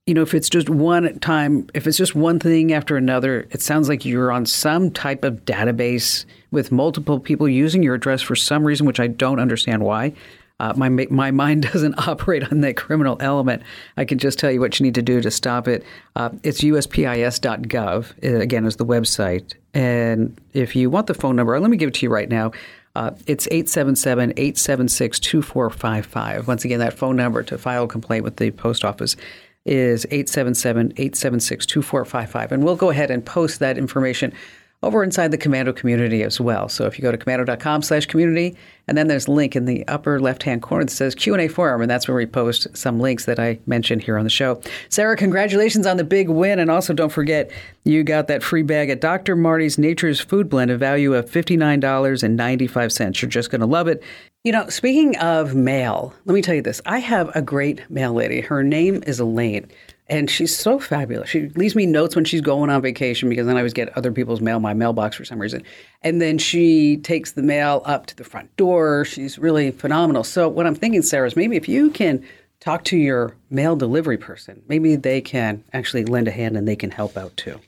you 0.06 0.14
know, 0.14 0.22
if 0.22 0.34
it's 0.34 0.50
just 0.50 0.68
one 0.68 1.18
time, 1.20 1.68
if 1.72 1.86
it's 1.86 1.96
just 1.96 2.14
one 2.14 2.38
thing 2.38 2.72
after 2.72 2.96
another, 2.96 3.46
it 3.50 3.62
sounds 3.62 3.88
like 3.88 4.04
you're 4.04 4.32
on 4.32 4.44
some 4.44 4.90
type 4.90 5.24
of 5.24 5.44
database 5.44 6.24
with 6.50 6.72
multiple 6.72 7.20
people 7.20 7.48
using 7.48 7.82
your 7.82 7.94
address 7.94 8.20
for 8.20 8.36
some 8.36 8.64
reason, 8.64 8.86
which 8.86 9.00
I 9.00 9.06
don't 9.06 9.40
understand 9.40 9.82
why. 9.82 10.12
Uh, 10.60 10.74
my 10.76 10.88
my 10.88 11.30
mind 11.30 11.62
doesn't 11.72 12.06
operate 12.06 12.50
on 12.52 12.60
that 12.60 12.76
criminal 12.76 13.16
element. 13.20 13.62
I 13.96 14.04
can 14.04 14.18
just 14.18 14.38
tell 14.38 14.50
you 14.50 14.60
what 14.60 14.78
you 14.78 14.84
need 14.84 14.94
to 14.94 15.02
do 15.02 15.20
to 15.20 15.30
stop 15.30 15.66
it. 15.66 15.84
Uh, 16.14 16.30
it's 16.42 16.60
USPIS.gov. 16.60 18.12
uh, 18.24 18.40
Again, 18.40 18.66
is 18.66 18.76
the 18.76 18.86
website. 18.86 19.54
And 19.74 20.38
if 20.52 20.76
you 20.76 20.90
want 20.90 21.06
the 21.06 21.14
phone 21.14 21.36
number, 21.36 21.58
let 21.58 21.70
me 21.70 21.76
give 21.76 21.88
it 21.88 21.94
to 21.94 22.06
you 22.06 22.10
right 22.10 22.28
now. 22.28 22.52
Uh, 22.94 23.12
it's 23.26 23.46
877 23.50 24.32
876 24.36 25.20
2455. 25.20 26.48
Once 26.48 26.64
again, 26.64 26.80
that 26.80 26.92
phone 26.92 27.16
number 27.16 27.42
to 27.44 27.56
file 27.56 27.84
a 27.84 27.88
complaint 27.88 28.24
with 28.24 28.36
the 28.36 28.50
post 28.50 28.84
office 28.84 29.16
is 29.64 30.04
877 30.06 30.92
876 30.96 31.66
2455. 31.66 32.52
And 32.52 32.64
we'll 32.64 32.76
go 32.76 32.90
ahead 32.90 33.10
and 33.10 33.24
post 33.24 33.60
that 33.60 33.78
information 33.78 34.32
over 34.82 35.04
inside 35.04 35.30
the 35.30 35.38
Komando 35.38 35.76
community 35.76 36.22
as 36.22 36.40
well. 36.40 36.68
So 36.68 36.86
if 36.86 36.98
you 36.98 37.02
go 37.02 37.12
to 37.12 37.18
komando.com 37.18 37.82
slash 37.82 38.06
community, 38.06 38.56
and 38.88 38.96
then 38.96 39.08
there's 39.08 39.26
a 39.26 39.30
link 39.30 39.54
in 39.54 39.66
the 39.66 39.86
upper 39.86 40.18
left-hand 40.18 40.62
corner 40.62 40.84
that 40.84 40.90
says 40.90 41.14
Q&A 41.14 41.48
forum, 41.48 41.82
and 41.82 41.90
that's 41.90 42.08
where 42.08 42.16
we 42.16 42.26
post 42.26 42.66
some 42.76 42.98
links 42.98 43.26
that 43.26 43.38
I 43.38 43.58
mentioned 43.66 44.02
here 44.02 44.16
on 44.16 44.24
the 44.24 44.30
show. 44.30 44.60
Sarah, 44.88 45.16
congratulations 45.16 45.86
on 45.86 45.96
the 45.96 46.04
big 46.04 46.28
win. 46.28 46.58
And 46.58 46.70
also 46.70 46.92
don't 46.92 47.12
forget, 47.12 47.50
you 47.84 48.02
got 48.02 48.26
that 48.28 48.42
free 48.42 48.62
bag 48.62 48.90
at 48.90 49.00
Dr. 49.00 49.36
Marty's 49.36 49.78
Nature's 49.78 50.18
Food 50.18 50.48
Blend, 50.48 50.70
a 50.70 50.78
value 50.78 51.14
of 51.14 51.30
$59.95. 51.30 53.22
You're 53.22 53.28
just 53.28 53.50
going 53.50 53.60
to 53.60 53.66
love 53.66 53.86
it. 53.86 54.02
You 54.44 54.52
know, 54.52 54.68
speaking 54.70 55.18
of 55.18 55.54
mail, 55.54 56.14
let 56.24 56.32
me 56.32 56.40
tell 56.40 56.54
you 56.54 56.62
this. 56.62 56.80
I 56.86 56.98
have 57.00 57.30
a 57.36 57.42
great 57.42 57.88
mail 57.90 58.14
lady. 58.14 58.40
Her 58.40 58.62
name 58.62 59.02
is 59.06 59.20
Elaine. 59.20 59.68
And 60.10 60.28
she's 60.28 60.54
so 60.54 60.80
fabulous. 60.80 61.30
She 61.30 61.50
leaves 61.50 61.76
me 61.76 61.86
notes 61.86 62.16
when 62.16 62.24
she's 62.24 62.40
going 62.40 62.68
on 62.68 62.82
vacation 62.82 63.28
because 63.28 63.46
then 63.46 63.56
I 63.56 63.60
always 63.60 63.72
get 63.72 63.96
other 63.96 64.10
people's 64.10 64.40
mail 64.40 64.56
in 64.56 64.62
my 64.62 64.74
mailbox 64.74 65.16
for 65.16 65.24
some 65.24 65.40
reason. 65.40 65.62
And 66.02 66.20
then 66.20 66.36
she 66.36 66.96
takes 66.96 67.32
the 67.32 67.42
mail 67.42 67.82
up 67.84 68.06
to 68.06 68.16
the 68.16 68.24
front 68.24 68.54
door. 68.56 69.04
She's 69.04 69.38
really 69.38 69.70
phenomenal. 69.70 70.24
So 70.24 70.48
what 70.48 70.66
I'm 70.66 70.74
thinking, 70.74 71.02
Sarah, 71.02 71.28
is 71.28 71.36
maybe 71.36 71.56
if 71.56 71.68
you 71.68 71.90
can 71.90 72.24
talk 72.58 72.82
to 72.84 72.96
your 72.96 73.36
mail 73.50 73.76
delivery 73.76 74.18
person, 74.18 74.60
maybe 74.68 74.96
they 74.96 75.20
can 75.20 75.62
actually 75.72 76.04
lend 76.04 76.26
a 76.26 76.32
hand 76.32 76.56
and 76.56 76.66
they 76.66 76.76
can 76.76 76.90
help 76.90 77.16
out 77.16 77.36
too. 77.36 77.60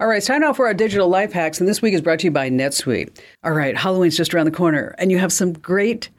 All 0.00 0.06
right, 0.06 0.18
it's 0.18 0.26
time 0.26 0.42
now 0.42 0.52
for 0.52 0.66
our 0.66 0.74
digital 0.74 1.08
life 1.08 1.32
hacks, 1.32 1.60
and 1.60 1.68
this 1.68 1.80
week 1.80 1.94
is 1.94 2.02
brought 2.02 2.18
to 2.18 2.26
you 2.26 2.30
by 2.30 2.50
NetSuite. 2.50 3.16
All 3.42 3.52
right, 3.52 3.76
Halloween's 3.76 4.16
just 4.16 4.34
around 4.34 4.46
the 4.46 4.50
corner, 4.50 4.94
and 4.98 5.10
you 5.10 5.18
have 5.18 5.32
some 5.32 5.52
great 5.52 6.10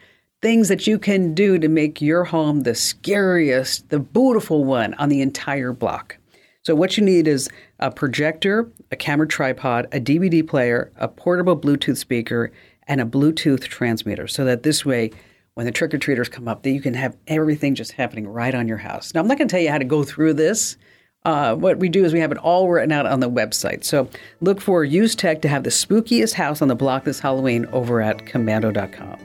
things 0.45 0.67
that 0.67 0.85
you 0.85 0.99
can 0.99 1.33
do 1.33 1.57
to 1.57 1.67
make 1.67 2.03
your 2.03 2.23
home 2.23 2.61
the 2.61 2.75
scariest, 2.75 3.89
the 3.89 3.97
beautiful 3.97 4.63
one 4.63 4.93
on 4.93 5.09
the 5.09 5.19
entire 5.19 5.73
block. 5.73 6.17
So, 6.61 6.75
what 6.75 6.97
you 6.97 7.03
need 7.03 7.27
is 7.27 7.49
a 7.79 7.89
projector, 7.89 8.69
a 8.91 8.95
camera 8.95 9.27
tripod, 9.27 9.87
a 9.91 9.99
DVD 9.99 10.47
player, 10.47 10.91
a 10.97 11.07
portable 11.07 11.57
Bluetooth 11.57 11.97
speaker, 11.97 12.51
and 12.87 13.01
a 13.01 13.05
Bluetooth 13.05 13.63
transmitter, 13.63 14.27
so 14.27 14.45
that 14.45 14.61
this 14.61 14.85
way, 14.85 15.09
when 15.55 15.65
the 15.65 15.71
trick 15.71 15.95
or 15.95 15.97
treaters 15.97 16.29
come 16.29 16.47
up, 16.47 16.61
that 16.61 16.69
you 16.69 16.81
can 16.81 16.93
have 16.93 17.17
everything 17.25 17.73
just 17.73 17.93
happening 17.93 18.27
right 18.27 18.53
on 18.53 18.67
your 18.67 18.77
house. 18.77 19.15
Now, 19.15 19.21
I'm 19.21 19.27
not 19.27 19.39
going 19.39 19.47
to 19.47 19.51
tell 19.51 19.63
you 19.63 19.71
how 19.71 19.79
to 19.79 19.83
go 19.83 20.03
through 20.03 20.35
this. 20.35 20.77
Uh, 21.23 21.55
what 21.55 21.79
we 21.79 21.89
do 21.89 22.05
is 22.05 22.13
we 22.13 22.19
have 22.19 22.31
it 22.31 22.37
all 22.37 22.69
written 22.69 22.91
out 22.91 23.07
on 23.07 23.19
the 23.19 23.31
website. 23.31 23.83
So 23.83 24.07
look 24.41 24.61
for 24.61 24.83
Use 24.83 25.15
Tech 25.15 25.41
to 25.41 25.47
have 25.47 25.63
the 25.63 25.71
spookiest 25.71 26.33
house 26.33 26.61
on 26.61 26.67
the 26.67 26.75
block 26.75 27.03
this 27.03 27.19
Halloween 27.19 27.65
over 27.71 27.99
at 27.99 28.27
komando.com. 28.27 29.17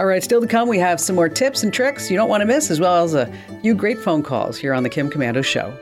All 0.00 0.06
right, 0.06 0.24
still 0.24 0.40
to 0.40 0.46
come, 0.46 0.66
we 0.66 0.78
have 0.78 0.98
some 0.98 1.14
more 1.14 1.28
tips 1.28 1.62
and 1.62 1.70
tricks 1.70 2.10
you 2.10 2.16
don't 2.16 2.30
want 2.30 2.40
to 2.40 2.46
miss, 2.46 2.70
as 2.70 2.80
well 2.80 3.04
as 3.04 3.12
a 3.12 3.30
few 3.60 3.74
great 3.74 3.98
phone 3.98 4.22
calls 4.22 4.56
here 4.56 4.72
on 4.72 4.82
the 4.82 4.88
Kim 4.88 5.10
Komando 5.10 5.44
Show. 5.44 5.76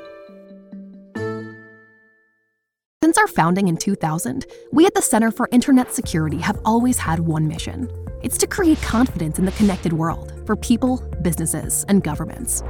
Since 3.00 3.16
our 3.16 3.28
founding 3.28 3.68
in 3.68 3.76
2000, 3.76 4.44
we 4.72 4.86
at 4.86 4.94
the 4.94 5.02
Center 5.02 5.30
for 5.30 5.48
Internet 5.52 5.94
Security 5.94 6.38
have 6.38 6.58
always 6.64 6.98
had 6.98 7.20
one 7.20 7.46
mission. 7.46 7.88
It's 8.20 8.36
to 8.38 8.48
create 8.48 8.82
confidence 8.82 9.38
in 9.38 9.44
the 9.44 9.52
connected 9.52 9.92
world 9.92 10.32
for 10.44 10.56
people, 10.56 10.96
businesses, 11.22 11.84
and 11.86 12.02
governments. 12.02 12.64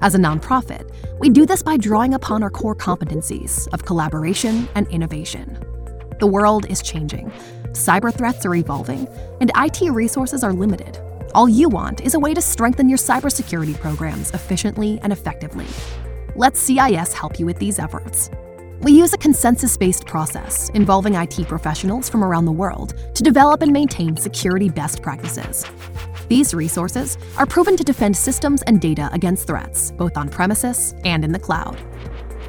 As 0.00 0.14
a 0.14 0.18
nonprofit, 0.18 0.90
we 1.20 1.28
do 1.28 1.44
this 1.44 1.62
by 1.62 1.76
drawing 1.76 2.14
upon 2.14 2.42
our 2.42 2.48
core 2.48 2.74
competencies 2.74 3.68
of 3.74 3.84
collaboration 3.84 4.70
and 4.74 4.88
innovation. 4.88 5.58
The 6.18 6.26
world 6.26 6.64
is 6.70 6.80
changing, 6.80 7.30
cyber 7.74 8.12
threats 8.12 8.46
are 8.46 8.54
evolving, 8.54 9.06
and 9.40 9.50
IT 9.56 9.82
resources 9.90 10.42
are 10.42 10.52
limited. 10.52 10.98
All 11.34 11.48
you 11.48 11.68
want 11.68 12.00
is 12.00 12.14
a 12.14 12.18
way 12.18 12.32
to 12.32 12.40
strengthen 12.40 12.88
your 12.88 12.98
cybersecurity 12.98 13.78
programs 13.80 14.30
efficiently 14.30 14.98
and 15.02 15.12
effectively. 15.12 15.66
Let 16.36 16.56
CIS 16.56 17.12
help 17.12 17.38
you 17.38 17.46
with 17.46 17.58
these 17.58 17.78
efforts. 17.78 18.30
We 18.80 18.92
use 18.92 19.12
a 19.12 19.18
consensus 19.18 19.76
based 19.76 20.06
process 20.06 20.68
involving 20.70 21.14
IT 21.14 21.48
professionals 21.48 22.08
from 22.08 22.22
around 22.22 22.44
the 22.44 22.52
world 22.52 22.94
to 23.14 23.22
develop 23.22 23.62
and 23.62 23.72
maintain 23.72 24.16
security 24.16 24.68
best 24.68 25.02
practices. 25.02 25.64
These 26.28 26.54
resources 26.54 27.18
are 27.36 27.46
proven 27.46 27.76
to 27.76 27.84
defend 27.84 28.16
systems 28.16 28.62
and 28.62 28.80
data 28.80 29.10
against 29.12 29.46
threats, 29.46 29.90
both 29.92 30.16
on 30.16 30.28
premises 30.28 30.94
and 31.04 31.24
in 31.24 31.32
the 31.32 31.38
cloud. 31.38 31.78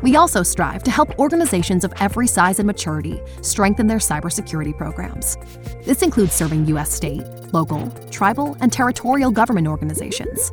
We 0.01 0.15
also 0.15 0.43
strive 0.43 0.83
to 0.83 0.91
help 0.91 1.17
organizations 1.19 1.83
of 1.83 1.93
every 1.99 2.27
size 2.27 2.59
and 2.59 2.67
maturity 2.67 3.19
strengthen 3.41 3.87
their 3.87 3.97
cybersecurity 3.97 4.77
programs. 4.77 5.37
This 5.83 6.01
includes 6.01 6.33
serving 6.33 6.65
U.S. 6.67 6.91
state, 6.91 7.23
local, 7.53 7.89
tribal, 8.11 8.57
and 8.59 8.71
territorial 8.71 9.31
government 9.31 9.67
organizations. 9.67 10.51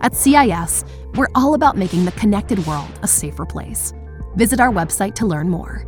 At 0.00 0.16
CIS, 0.16 0.84
we're 1.14 1.28
all 1.34 1.54
about 1.54 1.76
making 1.76 2.04
the 2.04 2.12
connected 2.12 2.64
world 2.66 2.90
a 3.02 3.08
safer 3.08 3.46
place. 3.46 3.92
Visit 4.34 4.60
our 4.60 4.70
website 4.70 5.14
to 5.16 5.26
learn 5.26 5.48
more. 5.48 5.86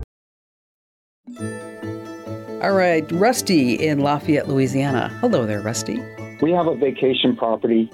All 2.63 2.73
right, 2.73 3.05
Rusty 3.13 3.75
in 3.75 3.99
Lafayette, 3.99 4.49
Louisiana. 4.49 5.09
Hello 5.21 5.45
there, 5.45 5.61
Rusty. 5.61 6.01
We 6.41 6.53
have 6.53 6.67
a 6.67 6.77
vacation 6.77 7.37
property, 7.37 7.91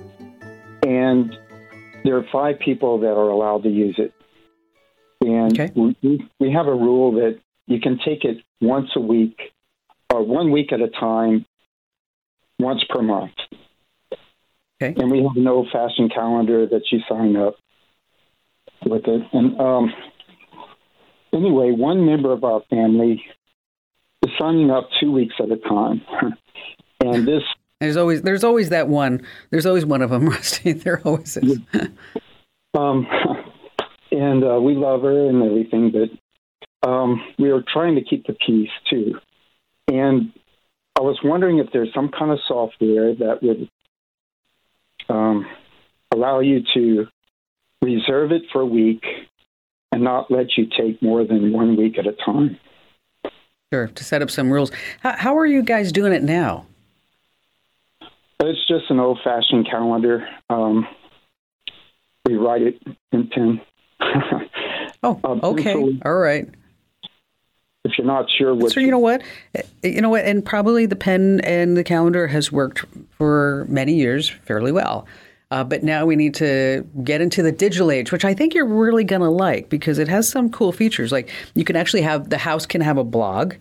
and 0.82 1.36
there 2.04 2.16
are 2.16 2.26
five 2.30 2.58
people 2.58 2.98
that 3.00 3.12
are 3.12 3.30
allowed 3.30 3.62
to 3.62 3.68
use 3.68 3.96
it. 3.98 4.12
And 5.20 5.58
Okay. 5.58 5.70
we, 6.02 6.28
we 6.38 6.52
have 6.52 6.66
a 6.66 6.74
rule 6.74 7.12
that 7.12 7.38
you 7.66 7.80
can 7.80 7.98
take 8.04 8.24
it 8.24 8.38
once 8.60 8.90
a 8.96 9.00
week 9.00 9.38
or 10.12 10.22
one 10.24 10.50
week 10.50 10.72
at 10.72 10.80
a 10.80 10.88
time, 10.88 11.44
once 12.58 12.82
per 12.88 13.02
month. 13.02 13.32
Okay. 14.82 15.00
And 15.00 15.10
we 15.10 15.22
have 15.22 15.36
an 15.36 15.46
old 15.46 15.68
fashioned 15.70 16.12
calendar 16.12 16.66
that 16.66 16.82
you 16.90 17.00
sign 17.08 17.36
up 17.36 17.56
with 18.84 19.06
it. 19.06 19.22
And 19.32 19.60
um, 19.60 19.92
anyway, 21.34 21.70
one 21.72 22.06
member 22.06 22.32
of 22.32 22.44
our 22.44 22.62
family 22.70 23.22
is 24.24 24.32
signing 24.38 24.70
up 24.70 24.88
two 24.98 25.12
weeks 25.12 25.34
at 25.38 25.50
a 25.50 25.56
time. 25.58 26.00
and 27.00 27.28
this 27.28 27.42
There's 27.78 27.98
always 27.98 28.22
there's 28.22 28.42
always 28.42 28.70
that 28.70 28.88
one. 28.88 29.20
There's 29.50 29.66
always 29.66 29.84
one 29.84 30.00
of 30.00 30.10
them, 30.10 30.28
Rusty. 30.30 30.72
There 30.72 31.00
always 31.04 31.36
is. 31.36 31.58
Um, 32.72 33.04
and 34.10 34.44
uh, 34.44 34.60
we 34.60 34.74
love 34.74 35.02
her 35.02 35.28
and 35.28 35.42
everything, 35.42 35.92
but 35.92 36.88
um, 36.88 37.22
we 37.38 37.50
are 37.50 37.62
trying 37.72 37.94
to 37.96 38.02
keep 38.02 38.26
the 38.26 38.36
peace 38.46 38.70
too. 38.88 39.14
And 39.88 40.32
I 40.98 41.02
was 41.02 41.18
wondering 41.22 41.58
if 41.58 41.68
there's 41.72 41.92
some 41.94 42.10
kind 42.16 42.30
of 42.30 42.38
software 42.46 43.14
that 43.14 43.42
would 43.42 43.68
um, 45.08 45.46
allow 46.12 46.40
you 46.40 46.60
to 46.74 47.06
reserve 47.82 48.32
it 48.32 48.42
for 48.52 48.60
a 48.60 48.66
week 48.66 49.02
and 49.92 50.02
not 50.02 50.30
let 50.30 50.56
you 50.56 50.66
take 50.66 51.02
more 51.02 51.24
than 51.24 51.52
one 51.52 51.76
week 51.76 51.98
at 51.98 52.06
a 52.06 52.12
time. 52.24 52.58
Sure, 53.72 53.88
to 53.88 54.04
set 54.04 54.22
up 54.22 54.30
some 54.30 54.52
rules. 54.52 54.70
How, 55.00 55.16
how 55.16 55.38
are 55.38 55.46
you 55.46 55.62
guys 55.62 55.92
doing 55.92 56.12
it 56.12 56.22
now? 56.22 56.66
It's 58.40 58.66
just 58.66 58.90
an 58.90 58.98
old 58.98 59.20
fashioned 59.22 59.68
calendar. 59.70 60.26
Um, 60.48 60.86
we 62.26 62.36
write 62.36 62.62
it 62.62 62.82
in 63.12 63.28
pen. 63.28 63.60
Oh, 65.02 65.18
okay, 65.24 65.98
all 66.04 66.16
right. 66.16 66.46
If 67.84 67.96
you're 67.96 68.06
not 68.06 68.26
sure 68.36 68.54
what 68.54 68.70
So 68.72 68.80
you 68.80 68.90
know 68.90 68.98
what, 68.98 69.22
Uh, 69.56 69.62
you 69.82 70.02
know 70.02 70.10
what, 70.10 70.26
and 70.26 70.44
probably 70.44 70.84
the 70.84 70.96
pen 70.96 71.40
and 71.42 71.74
the 71.74 71.84
calendar 71.84 72.26
has 72.26 72.52
worked 72.52 72.84
for 73.16 73.64
many 73.68 73.94
years 73.94 74.28
fairly 74.28 74.72
well. 74.72 75.06
Uh, 75.50 75.64
but 75.64 75.82
now 75.82 76.04
we 76.06 76.14
need 76.14 76.34
to 76.34 76.86
get 77.02 77.20
into 77.20 77.42
the 77.42 77.50
digital 77.50 77.90
age, 77.90 78.12
which 78.12 78.24
I 78.24 78.34
think 78.34 78.54
you're 78.54 78.66
really 78.66 79.02
going 79.02 79.22
to 79.22 79.30
like 79.30 79.68
because 79.68 79.98
it 79.98 80.06
has 80.06 80.28
some 80.28 80.50
cool 80.50 80.70
features. 80.70 81.10
Like 81.10 81.30
you 81.54 81.64
can 81.64 81.74
actually 81.74 82.02
have 82.02 82.28
the 82.28 82.38
house 82.38 82.66
can 82.66 82.82
have 82.82 82.98
a 82.98 83.04
blog, 83.04 83.54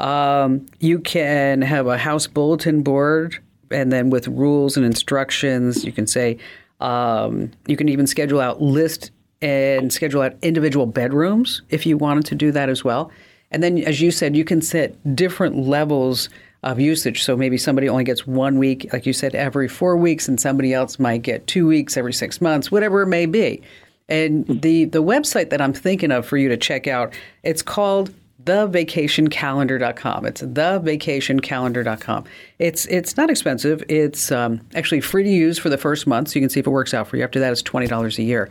um, 0.00 0.66
you 0.80 0.98
can 0.98 1.62
have 1.62 1.86
a 1.86 1.98
house 1.98 2.26
bulletin 2.26 2.82
board, 2.82 3.38
and 3.70 3.92
then 3.92 4.10
with 4.10 4.28
rules 4.28 4.76
and 4.76 4.84
instructions, 4.84 5.84
you 5.84 5.92
can 5.92 6.06
say 6.06 6.38
um, 6.80 7.50
you 7.66 7.76
can 7.76 7.88
even 7.88 8.06
schedule 8.06 8.40
out 8.40 8.60
list 8.60 9.10
and 9.46 9.92
schedule 9.92 10.22
out 10.22 10.34
individual 10.42 10.86
bedrooms 10.86 11.62
if 11.70 11.86
you 11.86 11.96
wanted 11.96 12.24
to 12.24 12.34
do 12.34 12.50
that 12.50 12.68
as 12.68 12.82
well. 12.82 13.12
And 13.52 13.62
then, 13.62 13.78
as 13.78 14.00
you 14.00 14.10
said, 14.10 14.34
you 14.34 14.44
can 14.44 14.60
set 14.60 15.14
different 15.14 15.56
levels 15.56 16.28
of 16.64 16.80
usage. 16.80 17.22
So 17.22 17.36
maybe 17.36 17.56
somebody 17.56 17.88
only 17.88 18.02
gets 18.02 18.26
one 18.26 18.58
week, 18.58 18.92
like 18.92 19.06
you 19.06 19.12
said, 19.12 19.36
every 19.36 19.68
four 19.68 19.96
weeks, 19.96 20.26
and 20.26 20.40
somebody 20.40 20.74
else 20.74 20.98
might 20.98 21.22
get 21.22 21.46
two 21.46 21.64
weeks 21.64 21.96
every 21.96 22.12
six 22.12 22.40
months, 22.40 22.72
whatever 22.72 23.02
it 23.02 23.06
may 23.06 23.24
be. 23.24 23.62
And 24.08 24.46
the 24.62 24.86
the 24.86 25.02
website 25.02 25.50
that 25.50 25.60
I'm 25.60 25.72
thinking 25.72 26.10
of 26.10 26.26
for 26.26 26.36
you 26.36 26.48
to 26.48 26.56
check 26.56 26.88
out, 26.88 27.14
it's 27.44 27.62
called 27.62 28.12
thevacationcalendar.com. 28.42 30.26
It's 30.26 30.42
thevacationcalendar.com. 30.42 32.24
It's 32.58 32.86
it's 32.86 33.16
not 33.16 33.30
expensive. 33.30 33.84
It's 33.88 34.32
um, 34.32 34.60
actually 34.74 35.02
free 35.02 35.22
to 35.22 35.30
use 35.30 35.56
for 35.56 35.68
the 35.68 35.78
first 35.78 36.08
month, 36.08 36.30
so 36.30 36.34
you 36.34 36.40
can 36.40 36.50
see 36.50 36.58
if 36.58 36.66
it 36.66 36.70
works 36.70 36.92
out 36.94 37.06
for 37.06 37.16
you. 37.16 37.22
After 37.22 37.38
that, 37.38 37.52
it's 37.52 37.62
twenty 37.62 37.86
dollars 37.86 38.18
a 38.18 38.24
year. 38.24 38.50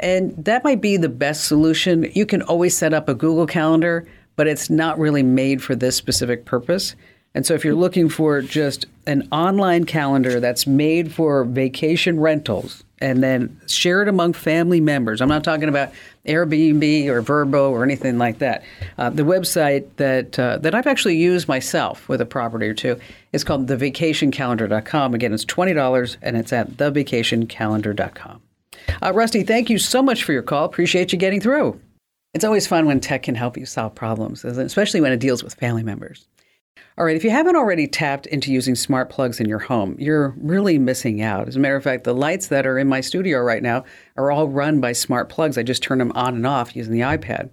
And 0.00 0.34
that 0.44 0.64
might 0.64 0.80
be 0.80 0.96
the 0.96 1.08
best 1.08 1.44
solution. 1.44 2.10
You 2.14 2.26
can 2.26 2.42
always 2.42 2.76
set 2.76 2.94
up 2.94 3.08
a 3.08 3.14
Google 3.14 3.46
Calendar, 3.46 4.08
but 4.34 4.46
it's 4.46 4.70
not 4.70 4.98
really 4.98 5.22
made 5.22 5.62
for 5.62 5.76
this 5.76 5.96
specific 5.96 6.46
purpose. 6.46 6.96
And 7.34 7.46
so 7.46 7.54
if 7.54 7.64
you're 7.64 7.74
looking 7.74 8.08
for 8.08 8.42
just 8.42 8.86
an 9.06 9.28
online 9.30 9.84
calendar 9.84 10.40
that's 10.40 10.66
made 10.66 11.12
for 11.12 11.44
vacation 11.44 12.18
rentals 12.18 12.82
and 12.98 13.22
then 13.22 13.60
share 13.68 14.02
it 14.02 14.08
among 14.08 14.32
family 14.32 14.80
members, 14.80 15.20
I'm 15.20 15.28
not 15.28 15.44
talking 15.44 15.68
about 15.68 15.92
Airbnb 16.26 17.06
or 17.06 17.22
Vrbo 17.22 17.70
or 17.70 17.84
anything 17.84 18.18
like 18.18 18.38
that. 18.38 18.64
Uh, 18.98 19.10
the 19.10 19.22
website 19.22 19.86
that 19.96 20.38
uh, 20.38 20.58
that 20.58 20.74
I've 20.74 20.88
actually 20.88 21.18
used 21.18 21.46
myself 21.46 22.08
with 22.08 22.20
a 22.20 22.26
property 22.26 22.66
or 22.66 22.74
two 22.74 22.98
is 23.32 23.44
called 23.44 23.68
thevacationcalendar.com. 23.68 25.14
Again, 25.14 25.32
it's 25.32 25.44
twenty 25.44 25.72
dollars 25.72 26.16
and 26.20 26.36
it's 26.36 26.52
at 26.52 26.70
thevacationcalendar.com. 26.70 28.42
Uh, 29.02 29.12
Rusty, 29.14 29.42
thank 29.42 29.70
you 29.70 29.78
so 29.78 30.02
much 30.02 30.24
for 30.24 30.32
your 30.32 30.42
call. 30.42 30.64
Appreciate 30.64 31.12
you 31.12 31.18
getting 31.18 31.40
through. 31.40 31.80
It's 32.34 32.44
always 32.44 32.66
fun 32.66 32.86
when 32.86 33.00
tech 33.00 33.24
can 33.24 33.34
help 33.34 33.56
you 33.56 33.66
solve 33.66 33.94
problems, 33.94 34.44
especially 34.44 35.00
when 35.00 35.12
it 35.12 35.20
deals 35.20 35.42
with 35.42 35.54
family 35.54 35.82
members. 35.82 36.26
All 36.96 37.04
right, 37.04 37.16
if 37.16 37.24
you 37.24 37.30
haven't 37.30 37.56
already 37.56 37.86
tapped 37.86 38.26
into 38.26 38.52
using 38.52 38.74
smart 38.74 39.10
plugs 39.10 39.40
in 39.40 39.48
your 39.48 39.58
home, 39.58 39.96
you're 39.98 40.34
really 40.38 40.78
missing 40.78 41.22
out. 41.22 41.48
As 41.48 41.56
a 41.56 41.58
matter 41.58 41.76
of 41.76 41.82
fact, 41.82 42.04
the 42.04 42.14
lights 42.14 42.48
that 42.48 42.66
are 42.66 42.78
in 42.78 42.88
my 42.88 43.00
studio 43.00 43.40
right 43.40 43.62
now 43.62 43.84
are 44.16 44.30
all 44.30 44.48
run 44.48 44.80
by 44.80 44.92
smart 44.92 45.28
plugs. 45.28 45.56
I 45.56 45.62
just 45.62 45.82
turn 45.82 45.98
them 45.98 46.12
on 46.12 46.34
and 46.34 46.46
off 46.46 46.76
using 46.76 46.92
the 46.92 47.00
iPad. 47.00 47.50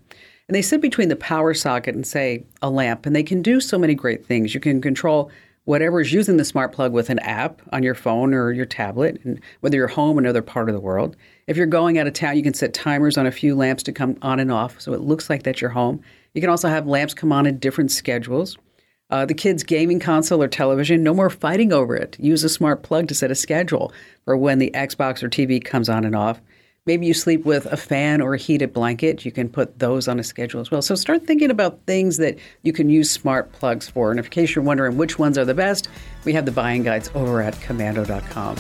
And 0.47 0.55
they 0.55 0.61
sit 0.61 0.81
between 0.81 1.09
the 1.09 1.15
power 1.15 1.53
socket 1.53 1.95
and, 1.95 2.05
say, 2.05 2.45
a 2.61 2.69
lamp, 2.69 3.05
and 3.05 3.15
they 3.15 3.23
can 3.23 3.41
do 3.41 3.59
so 3.59 3.77
many 3.77 3.95
great 3.95 4.25
things. 4.25 4.53
You 4.53 4.59
can 4.59 4.81
control 4.81 5.31
whatever 5.67 5.99
is 5.99 6.13
using 6.13 6.37
the 6.37 6.45
smart 6.45 6.71
plug 6.71 6.93
with 6.93 7.09
an 7.09 7.19
app 7.19 7.61
on 7.73 7.83
your 7.83 7.93
phone 7.93 8.33
or 8.33 8.53
your 8.53 8.65
tablet, 8.65 9.19
and 9.25 9.41
whether 9.59 9.75
you're 9.75 9.89
home 9.89 10.15
or 10.15 10.21
another 10.21 10.41
part 10.41 10.69
of 10.69 10.73
the 10.73 10.79
world. 10.79 11.17
If 11.45 11.57
you're 11.57 11.65
going 11.65 11.99
out 11.99 12.07
of 12.07 12.13
town, 12.13 12.37
you 12.37 12.41
can 12.41 12.53
set 12.53 12.73
timers 12.73 13.17
on 13.17 13.27
a 13.27 13.31
few 13.31 13.53
lamps 13.53 13.83
to 13.83 13.91
come 13.91 14.17
on 14.21 14.39
and 14.39 14.49
off 14.49 14.79
so 14.79 14.93
it 14.93 15.01
looks 15.01 15.29
like 15.29 15.43
that 15.43 15.59
you're 15.59 15.69
home. 15.69 15.99
You 16.33 16.39
can 16.39 16.49
also 16.49 16.69
have 16.69 16.87
lamps 16.87 17.13
come 17.13 17.33
on 17.33 17.45
at 17.45 17.59
different 17.59 17.91
schedules. 17.91 18.57
Uh, 19.09 19.25
the 19.25 19.33
kids' 19.33 19.63
gaming 19.63 19.99
console 19.99 20.41
or 20.41 20.47
television, 20.47 21.03
no 21.03 21.13
more 21.13 21.29
fighting 21.29 21.73
over 21.73 21.97
it. 21.97 22.17
Use 22.17 22.45
a 22.45 22.49
smart 22.49 22.81
plug 22.81 23.09
to 23.09 23.13
set 23.13 23.29
a 23.29 23.35
schedule 23.35 23.91
for 24.23 24.37
when 24.37 24.59
the 24.59 24.71
Xbox 24.73 25.21
or 25.21 25.27
TV 25.27 25.61
comes 25.61 25.89
on 25.89 26.05
and 26.05 26.15
off. 26.15 26.39
Maybe 26.87 27.05
you 27.05 27.13
sleep 27.13 27.45
with 27.45 27.65
a 27.67 27.77
fan 27.77 28.21
or 28.21 28.33
a 28.33 28.37
heated 28.37 28.73
blanket. 28.73 29.25
You 29.25 29.31
can 29.31 29.49
put 29.49 29.77
those 29.77 30.07
on 30.07 30.19
a 30.19 30.23
schedule 30.23 30.61
as 30.61 30.71
well. 30.71 30.81
So 30.81 30.95
start 30.95 31.27
thinking 31.27 31.51
about 31.51 31.79
things 31.85 32.17
that 32.17 32.39
you 32.63 32.73
can 32.73 32.89
use 32.89 33.11
smart 33.11 33.51
plugs 33.51 33.89
for. 33.89 34.09
And 34.09 34.19
in 34.19 34.25
case 34.25 34.55
you're 34.55 34.63
wondering 34.63 34.97
which 34.97 35.19
ones 35.19 35.37
are 35.37 35.45
the 35.45 35.53
best, 35.53 35.89
we 36.23 36.33
have 36.33 36.45
the 36.45 36.51
buying 36.51 36.83
guides 36.83 37.11
over 37.13 37.41
at 37.41 37.53
komando.com. 37.55 38.55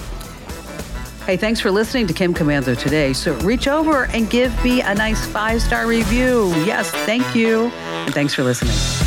Hey, 1.25 1.37
thanks 1.37 1.59
for 1.59 1.71
listening 1.71 2.07
to 2.07 2.13
Kim 2.13 2.33
Komando 2.33 2.77
today. 2.77 3.13
So 3.13 3.33
reach 3.39 3.67
over 3.67 4.05
and 4.07 4.29
give 4.29 4.63
me 4.63 4.81
a 4.81 4.93
nice 4.93 5.25
five 5.27 5.61
star 5.61 5.87
review. 5.87 6.49
Yes, 6.65 6.91
thank 6.91 7.35
you. 7.35 7.65
And 7.65 8.13
thanks 8.13 8.33
for 8.33 8.43
listening. 8.43 9.06